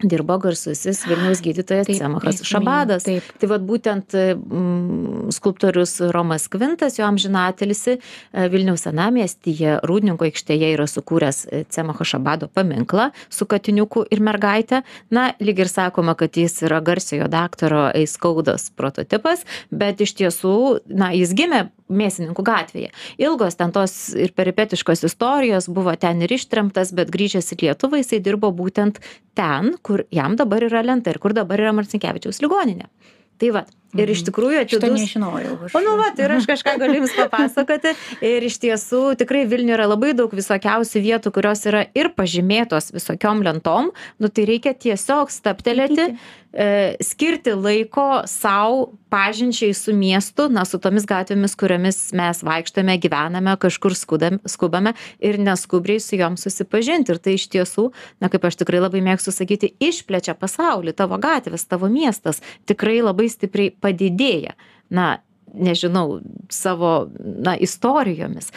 dirbo 0.03 0.37
garsusis 0.37 1.01
Vilniaus 1.07 1.41
gydytojas 1.41 1.89
Semachas 1.97 2.41
Šabadas. 2.45 3.05
Taip. 3.07 3.25
Tai 3.41 3.49
vad 3.49 3.65
būtent 3.65 4.13
mm, 4.13 5.31
skulptorius 5.33 5.97
Romas 6.13 6.45
Kvintas, 6.51 6.99
jo 6.99 7.05
amžinatelisi 7.07 7.97
e, 7.97 8.47
Vilniaus 8.53 8.85
senamiestyje 8.85 9.79
Rūdninko 9.87 10.27
aikštėje 10.29 10.69
yra 10.75 10.85
sukūręs 10.89 11.43
Cemacho 11.73 12.05
e, 12.05 12.11
Šabado 12.11 12.49
paminklą 12.53 13.09
su 13.33 13.49
katiniuku 13.49 14.05
ir 14.13 14.21
mergaitė. 14.25 14.83
Na, 15.13 15.31
lyg 15.41 15.63
ir 15.65 15.71
sakoma, 15.71 16.17
kad 16.19 16.37
jis 16.37 16.61
yra 16.67 16.81
garsiojo 16.85 17.29
daktaro 17.31 17.87
Eiskaudos 17.97 18.69
prototipas, 18.77 19.47
bet 19.71 20.05
iš 20.05 20.13
tiesų, 20.21 20.57
na, 20.93 21.13
jis 21.17 21.33
gimė 21.37 21.67
Mėsininkų 21.87 22.43
gatvėje. 22.43 22.89
Ilgos 23.23 23.55
ten 23.55 23.71
tos 23.71 23.93
ir 24.11 24.33
peripetiškos 24.35 25.05
istorijos 25.07 25.69
buvo 25.71 25.93
ten 25.95 26.19
ir 26.25 26.33
ištremtas, 26.35 26.91
bet 26.91 27.13
grįžęs 27.13 27.53
į 27.55 27.61
Lietuvą 27.61 28.01
jisai 28.01 28.19
dirbo 28.23 28.51
būtent 28.51 28.99
ten, 29.37 29.77
kur 29.87 30.03
jam 30.13 30.35
dabar 30.39 30.65
yra 30.67 30.83
lenta 30.85 31.13
ir 31.13 31.19
kur 31.23 31.35
dabar 31.37 31.63
yra 31.63 31.73
Marcinkievičiaus 31.75 32.41
ligoninė. 32.43 32.89
Tai 33.37 33.53
va, 33.55 33.63
ir 33.95 34.11
iš 34.11 34.21
mhm. 34.21 34.27
tikrųjų 34.29 34.63
atidus. 34.65 34.95
Nežinojau. 34.97 35.53
Aš... 35.67 35.75
O 35.77 35.83
nu 35.83 35.95
va, 35.99 36.09
ir 36.19 36.33
aš 36.37 36.47
kažką 36.49 36.75
galiu 36.81 37.01
jums 37.01 37.15
papasakoti. 37.17 37.93
Ir 38.25 38.47
iš 38.47 38.59
tiesų 38.63 39.03
tikrai 39.21 39.45
Vilniuje 39.47 39.77
yra 39.77 39.87
labai 39.89 40.13
daug 40.17 40.33
visokiausių 40.35 41.03
vietų, 41.05 41.33
kurios 41.35 41.63
yra 41.69 41.85
ir 41.97 42.11
pažymėtos 42.17 42.91
visokiom 42.95 43.45
lentom. 43.45 43.93
Nu 44.19 44.31
tai 44.33 44.47
reikia 44.49 44.75
tiesiog 44.75 45.31
staptelėti, 45.31 46.09
e, 46.51 46.69
skirti 47.03 47.55
laiko 47.55 48.23
savo 48.27 48.89
pažinčiai 49.09 49.73
su 49.77 49.93
miestu, 49.95 50.49
na, 50.51 50.65
su 50.67 50.79
tomis 50.83 51.05
gatvėmis, 51.07 51.55
kuriomis 51.59 51.99
mes 52.17 52.41
vaikštame, 52.43 52.97
gyvename, 52.99 53.53
kažkur 53.61 53.95
skudam, 53.95 54.41
skubame 54.47 54.93
ir 55.23 55.39
neskubriai 55.39 56.01
su 56.03 56.19
jom 56.19 56.35
susipažinti. 56.39 57.15
Ir 57.15 57.21
tai 57.23 57.37
iš 57.37 57.47
tiesų, 57.53 57.87
na, 58.19 58.31
kaip 58.33 58.49
aš 58.49 58.59
tikrai 58.63 58.81
labai 58.83 59.03
mėgstu 59.05 59.31
sakyti, 59.31 59.71
išplečia 59.79 60.35
pasaulį, 60.35 60.95
tavo 60.97 61.19
gatvės, 61.23 61.67
tavo 61.69 61.87
miestas 61.91 62.43
tikrai 62.67 62.99
labai 63.05 63.29
stipriai 63.31 63.71
padidėja. 63.83 64.55
Na, 64.89 65.17
nežinau, 65.53 66.19
savo 66.49 67.07
na, 67.19 67.55
istorijomis. 67.57 68.51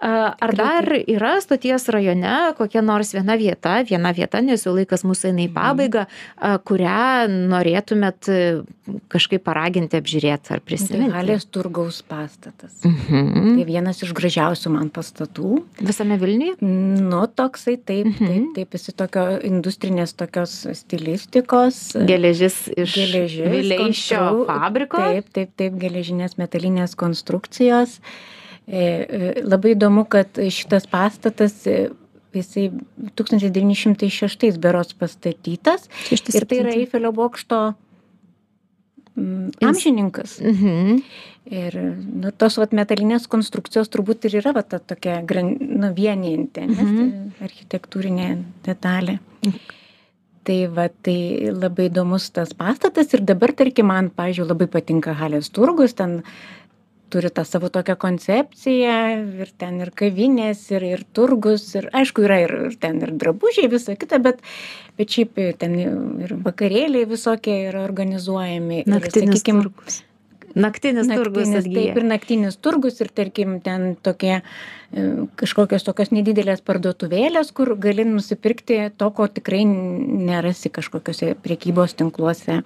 Ar 0.00 0.54
dar 0.56 0.88
yra 1.00 1.36
stoties 1.44 1.88
rajone 1.92 2.54
kokia 2.58 2.82
nors 2.84 3.14
viena 3.14 3.36
vieta, 3.40 3.78
viena 3.88 4.12
vieta, 4.16 4.42
nes 4.44 4.64
jau 4.66 4.74
laikas 4.76 5.04
mūsų 5.06 5.30
eina 5.30 5.44
į 5.44 5.48
mhm. 5.48 5.54
pabaigą, 5.56 6.06
kurią 6.68 7.04
norėtumėt 7.52 8.30
kažkaip 9.12 9.44
paraginti 9.46 9.98
apžiūrėti 10.00 10.54
ar 10.54 10.62
prisiminti? 10.64 11.12
Halės 11.14 11.46
turgaus 11.48 12.02
pastatas. 12.06 12.76
Mhm. 12.84 13.54
Tai 13.58 13.66
vienas 13.68 14.02
iš 14.04 14.12
gražiausių 14.16 14.74
man 14.74 14.90
pastatų. 14.94 15.62
Visame 15.80 16.18
Vilniuje? 16.20 16.58
Nu, 16.64 17.24
toksai 17.28 17.76
taip, 17.78 18.10
mhm. 18.12 18.50
taip, 18.54 18.70
taip, 18.72 18.78
jis 18.78 18.96
tokio 18.98 19.26
industrinės 19.46 20.14
tokios 20.18 20.56
stilistikos. 20.80 21.80
Geležis 22.08 22.64
iš 22.74 22.96
Geležis, 22.98 23.50
Vileišio 23.54 24.22
fabriko. 24.48 25.00
Taip, 25.00 25.30
taip, 25.34 25.54
taip, 25.58 25.78
geležinės 25.80 26.33
metalinės 26.40 26.96
konstrukcijos. 26.98 27.98
E, 28.64 28.80
e, 28.80 29.34
labai 29.44 29.74
įdomu, 29.74 30.06
kad 30.08 30.40
šitas 30.40 30.88
pastatas 30.90 31.60
e, 31.68 31.90
jisai 32.34 32.70
1906 33.20 34.58
berots 34.62 34.96
pastatytas. 34.98 35.88
Ir 36.14 36.48
tai 36.48 36.62
yra 36.62 36.74
Eifelio 36.74 37.12
bokšto 37.14 37.60
amžininkas. 39.14 40.40
Mhm. 40.42 40.98
Ir 41.54 41.74
nu, 41.76 42.30
tos 42.32 42.56
vat, 42.56 42.72
metalinės 42.72 43.28
konstrukcijos 43.28 43.90
turbūt 43.92 44.24
ir 44.30 44.38
yra 44.40 44.54
va, 44.56 44.62
ta 44.64 44.78
tokia 44.80 45.20
nu, 45.28 45.90
vienijanti 45.92 46.64
mhm. 46.64 47.08
architektūrinė 47.44 48.30
detalė. 48.64 49.20
Mhm 49.44 49.83
tai 50.44 50.58
va 50.70 50.88
tai 50.88 51.50
labai 51.52 51.88
įdomus 51.90 52.30
tas 52.34 52.52
pastatas. 52.56 53.12
Ir 53.16 53.24
dabar 53.26 53.54
tarkim 53.56 53.90
man 53.92 54.10
pavyzdžiui 54.14 54.50
labai 54.50 54.68
patinka 54.70 55.16
halės 55.18 55.50
turgus 55.54 55.96
ten 55.98 56.20
turi 57.14 57.30
tą 57.30 57.44
savo 57.46 57.68
tokią 57.70 57.96
koncepciją 58.00 58.94
ir 59.42 59.52
ten 59.60 59.78
ir 59.84 59.92
kavinės 59.94 60.64
ir 60.74 60.86
ir 60.88 61.04
turgus 61.16 61.68
ir 61.78 61.90
aišku 61.94 62.24
yra 62.26 62.40
ir 62.46 62.54
ir 62.70 62.78
ten 62.80 62.98
ir 63.04 63.12
drabužiai 63.22 63.70
visa 63.70 63.94
kita 64.00 64.18
bet 64.24 64.42
bet 64.98 65.14
šiaip 65.14 65.38
ten 65.60 65.76
ir 66.24 66.34
vakarėliai 66.48 67.06
visokie 67.10 67.60
yra 67.68 67.84
organizuojami 67.86 68.82
naktinis 68.90 69.44
sakykim 69.44 69.62
turgus 69.68 70.02
naktinis 70.54 71.10
turgus 71.10 71.50
atgyja 71.50 71.90
taip 71.90 72.00
ir 72.00 72.08
naktinis 72.08 72.58
turgus 72.62 73.00
ir 73.04 73.10
tarkim 73.14 73.58
ten 73.64 73.94
tokie 74.02 74.40
kažkokios 75.38 75.82
tokios 75.86 76.12
nedidelės 76.14 76.62
parduotuvėlės, 76.64 77.50
kur 77.56 77.74
gali 77.80 78.04
nusipirkti 78.06 78.92
to, 78.98 79.10
ko 79.16 79.26
tikrai 79.26 79.64
nerasi 79.66 80.70
kažkokiuose 80.70 81.34
priekybos 81.42 81.96
tinkluose. 81.98 82.62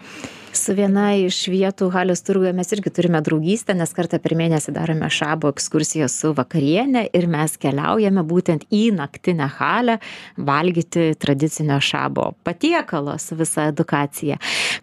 Su 0.58 0.72
viena 0.74 1.10
iš 1.14 1.36
vietų 1.52 1.90
Halės 1.92 2.22
turguje 2.24 2.50
mes 2.56 2.72
irgi 2.72 2.90
turime 2.90 3.20
draugystę, 3.22 3.74
nes 3.76 3.92
kartą 3.94 4.18
per 4.22 4.32
mėnesį 4.36 4.72
darome 4.74 5.06
šabo 5.12 5.52
ekskursiją 5.52 6.08
su 6.10 6.32
vakarienė 6.34 7.04
ir 7.14 7.28
mes 7.30 7.54
keliaujame 7.60 8.24
būtent 8.26 8.64
į 8.72 8.88
naktinę 8.96 9.46
halę 9.58 9.98
valgyti 10.36 11.12
tradicinio 11.20 11.78
šabo 11.84 12.32
patiekalo 12.48 13.18
su 13.22 13.36
visa 13.38 13.68
edukacija. 13.70 14.40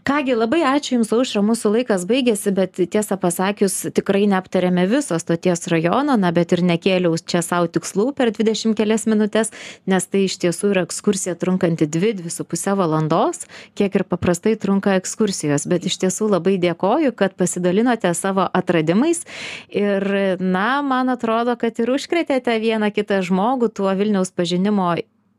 Kągi, 0.07 0.37
labai 0.37 0.61
ačiū 0.69 0.99
Jums 0.99 1.11
aušra, 1.17 1.41
mūsų 1.43 1.73
laikas 1.79 2.05
baigėsi, 2.07 2.53
bet 2.55 2.79
tiesą 2.95 3.19
pasakius, 3.21 3.77
tikrai 3.95 4.25
neaptarėme 4.31 4.87
viso 4.89 5.19
stoties 5.21 5.67
rajono, 5.71 6.17
na, 6.19 6.31
bet 6.35 6.55
ir 6.55 6.63
nekėliau 6.65 7.19
čia 7.19 7.43
sau 7.45 7.67
tikslų 7.67 8.11
per 8.17 8.31
dvidešimt 8.35 8.77
kelias 8.79 9.05
minutes 9.09 9.51
nes 9.89 10.07
tai 10.09 10.25
iš 10.25 10.37
tiesų 10.41 10.71
yra 10.73 10.83
ekskursija 10.85 11.35
trunkanti 11.39 11.87
dvi 11.91 12.13
dvi 12.19 12.31
su 12.33 12.45
puse 12.47 12.75
valandos 12.77 13.45
kiek 13.77 13.95
ir 13.99 14.05
paprastai 14.07 14.55
trunka 14.59 14.95
ekskursijos. 14.99 15.67
Bet 15.69 15.87
iš 15.89 15.99
tiesų 16.03 16.29
labai 16.35 16.57
dėkoju 16.61 17.13
kad 17.17 17.35
pasidalinote 17.39 18.11
savo 18.17 18.47
atradimais 18.53 19.25
ir 19.69 20.05
na 20.39 20.81
man 20.85 21.11
atrodo 21.13 21.57
kad 21.59 21.79
ir 21.81 21.91
užkrėtėte 21.95 22.57
vieną 22.61 22.91
kitą 22.95 23.21
žmogų 23.25 23.71
tuo 23.75 23.91
vilniaus 23.97 24.33
pažinimo 24.35 24.95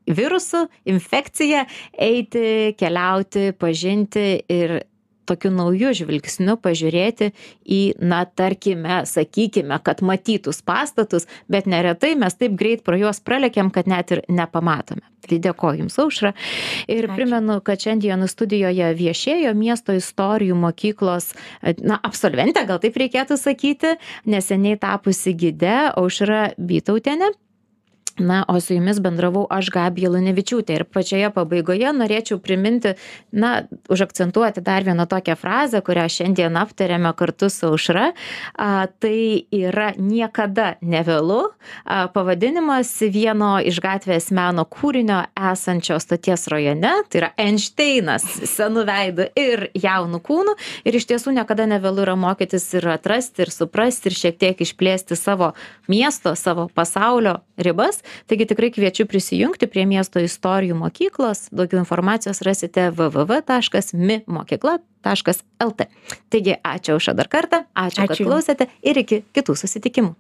virusu 0.07 0.67
infekcija 0.87 1.65
eiti 1.99 2.75
keliauti 2.79 3.51
pažinti 3.59 4.29
ir 4.49 4.79
tokiu 5.29 5.51
nauju 5.55 5.93
žvilgsniu 6.01 6.57
pažiūrėti 6.63 7.33
į 7.67 7.81
na 8.01 8.25
tarkime 8.27 9.03
sakykime 9.09 9.79
kad 9.85 10.03
matytus 10.07 10.63
pastatus 10.67 11.29
bet 11.53 11.69
neretai 11.71 12.15
mes 12.19 12.39
taip 12.39 12.57
greit 12.59 12.85
pro 12.87 12.99
juos 12.99 13.21
pralekiam 13.21 13.71
kad 13.75 13.91
net 13.91 14.15
ir 14.15 14.25
nepamatome. 14.29 15.05
Tai 15.27 15.39
dėkoju 15.43 15.81
jums 15.83 15.97
aušra. 15.99 16.31
Ir 16.93 17.09
primenu 17.11 17.59
kad 17.67 17.83
šiandien 17.83 18.23
studijoje 18.31 18.93
viešėjo 18.95 19.55
miesto 19.59 19.97
istorijų 19.97 20.55
mokyklos 20.61 21.33
na 21.83 21.99
absolventė 22.07 22.63
gal 22.69 22.79
taip 22.83 22.99
reikėtų 23.03 23.39
sakyti 23.41 23.97
neseniai 24.31 24.79
tapusi 24.79 25.35
gide 25.35 25.91
aušra 25.97 26.53
bytautienė 26.59 27.33
na 28.19 28.45
o 28.49 28.61
su 28.61 28.75
jumis 28.75 29.01
bendravau 29.01 29.47
aš 29.51 29.71
gabija 29.75 30.11
lunevičiūtė. 30.13 30.79
Ir 30.79 30.85
pačioje 30.89 31.31
pabaigoje 31.35 31.93
norėčiau 31.97 32.39
priminti 32.43 32.95
na 33.33 33.67
užakcentuoti 33.93 34.63
dar 34.65 34.85
vieną 34.87 35.07
tokią 35.11 35.37
frazę 35.37 35.83
kurią 35.85 36.07
šiandien 36.13 36.57
aptarėme 36.61 37.13
kartu 37.17 37.51
su 37.53 37.71
aušra. 37.71 38.11
A, 38.55 38.87
tai 39.01 39.47
yra 39.55 39.93
niekada 39.99 40.77
nevėlu. 40.81 41.43
A, 41.85 42.07
pavadinimas 42.13 42.91
vieno 43.13 43.57
iš 43.61 43.81
gatvės 43.85 44.31
meno 44.35 44.65
kūrinio 44.65 45.23
esančio 45.53 45.99
stoties 46.03 46.49
rajone. 46.53 46.95
Tai 47.11 47.23
yra 47.23 47.33
einšteinas 47.41 48.27
senu 48.49 48.87
veidu 48.89 49.29
ir 49.37 49.69
jaunu 49.77 50.21
kūnu. 50.25 50.57
Ir 50.89 50.97
iš 50.99 51.09
tiesų 51.13 51.37
niekada 51.37 51.69
nevėlu 51.69 52.07
yra 52.07 52.17
mokytis 52.19 52.69
ir 52.79 52.89
atrasti 52.97 53.45
ir 53.45 53.53
suprasti 53.53 54.11
ir 54.11 54.19
šiek 54.19 54.41
tiek 54.41 54.65
išplėsti 54.67 55.19
savo 55.19 55.53
miesto 55.91 56.35
savo 56.37 56.69
pasaulio 56.75 57.41
ribas 57.57 58.03
taigi 58.27 58.49
tikrai 58.53 58.71
kviečiu 58.75 59.07
prisijungti 59.11 59.69
prie 59.71 59.87
miesto 59.87 60.23
istorijų 60.23 60.79
mokyklos. 60.79 61.49
Daugiau 61.53 61.83
informacijos 61.83 62.43
rasite 62.47 62.91
www 62.91 63.43
taškas 63.47 63.95
mi 63.95 64.23
mokykla 64.27 64.79
taškas 65.07 65.43
lt 65.63 65.89
taigi 66.33 66.57
ačiū 66.63 66.97
aušra 66.97 67.17
dar 67.19 67.31
kartą 67.33 67.65
ačiū 67.75 68.07
kad 68.07 68.23
klausėte 68.23 68.71
ir 68.83 69.05
iki 69.05 69.23
kitų 69.37 69.59
susitikimų 69.63 70.15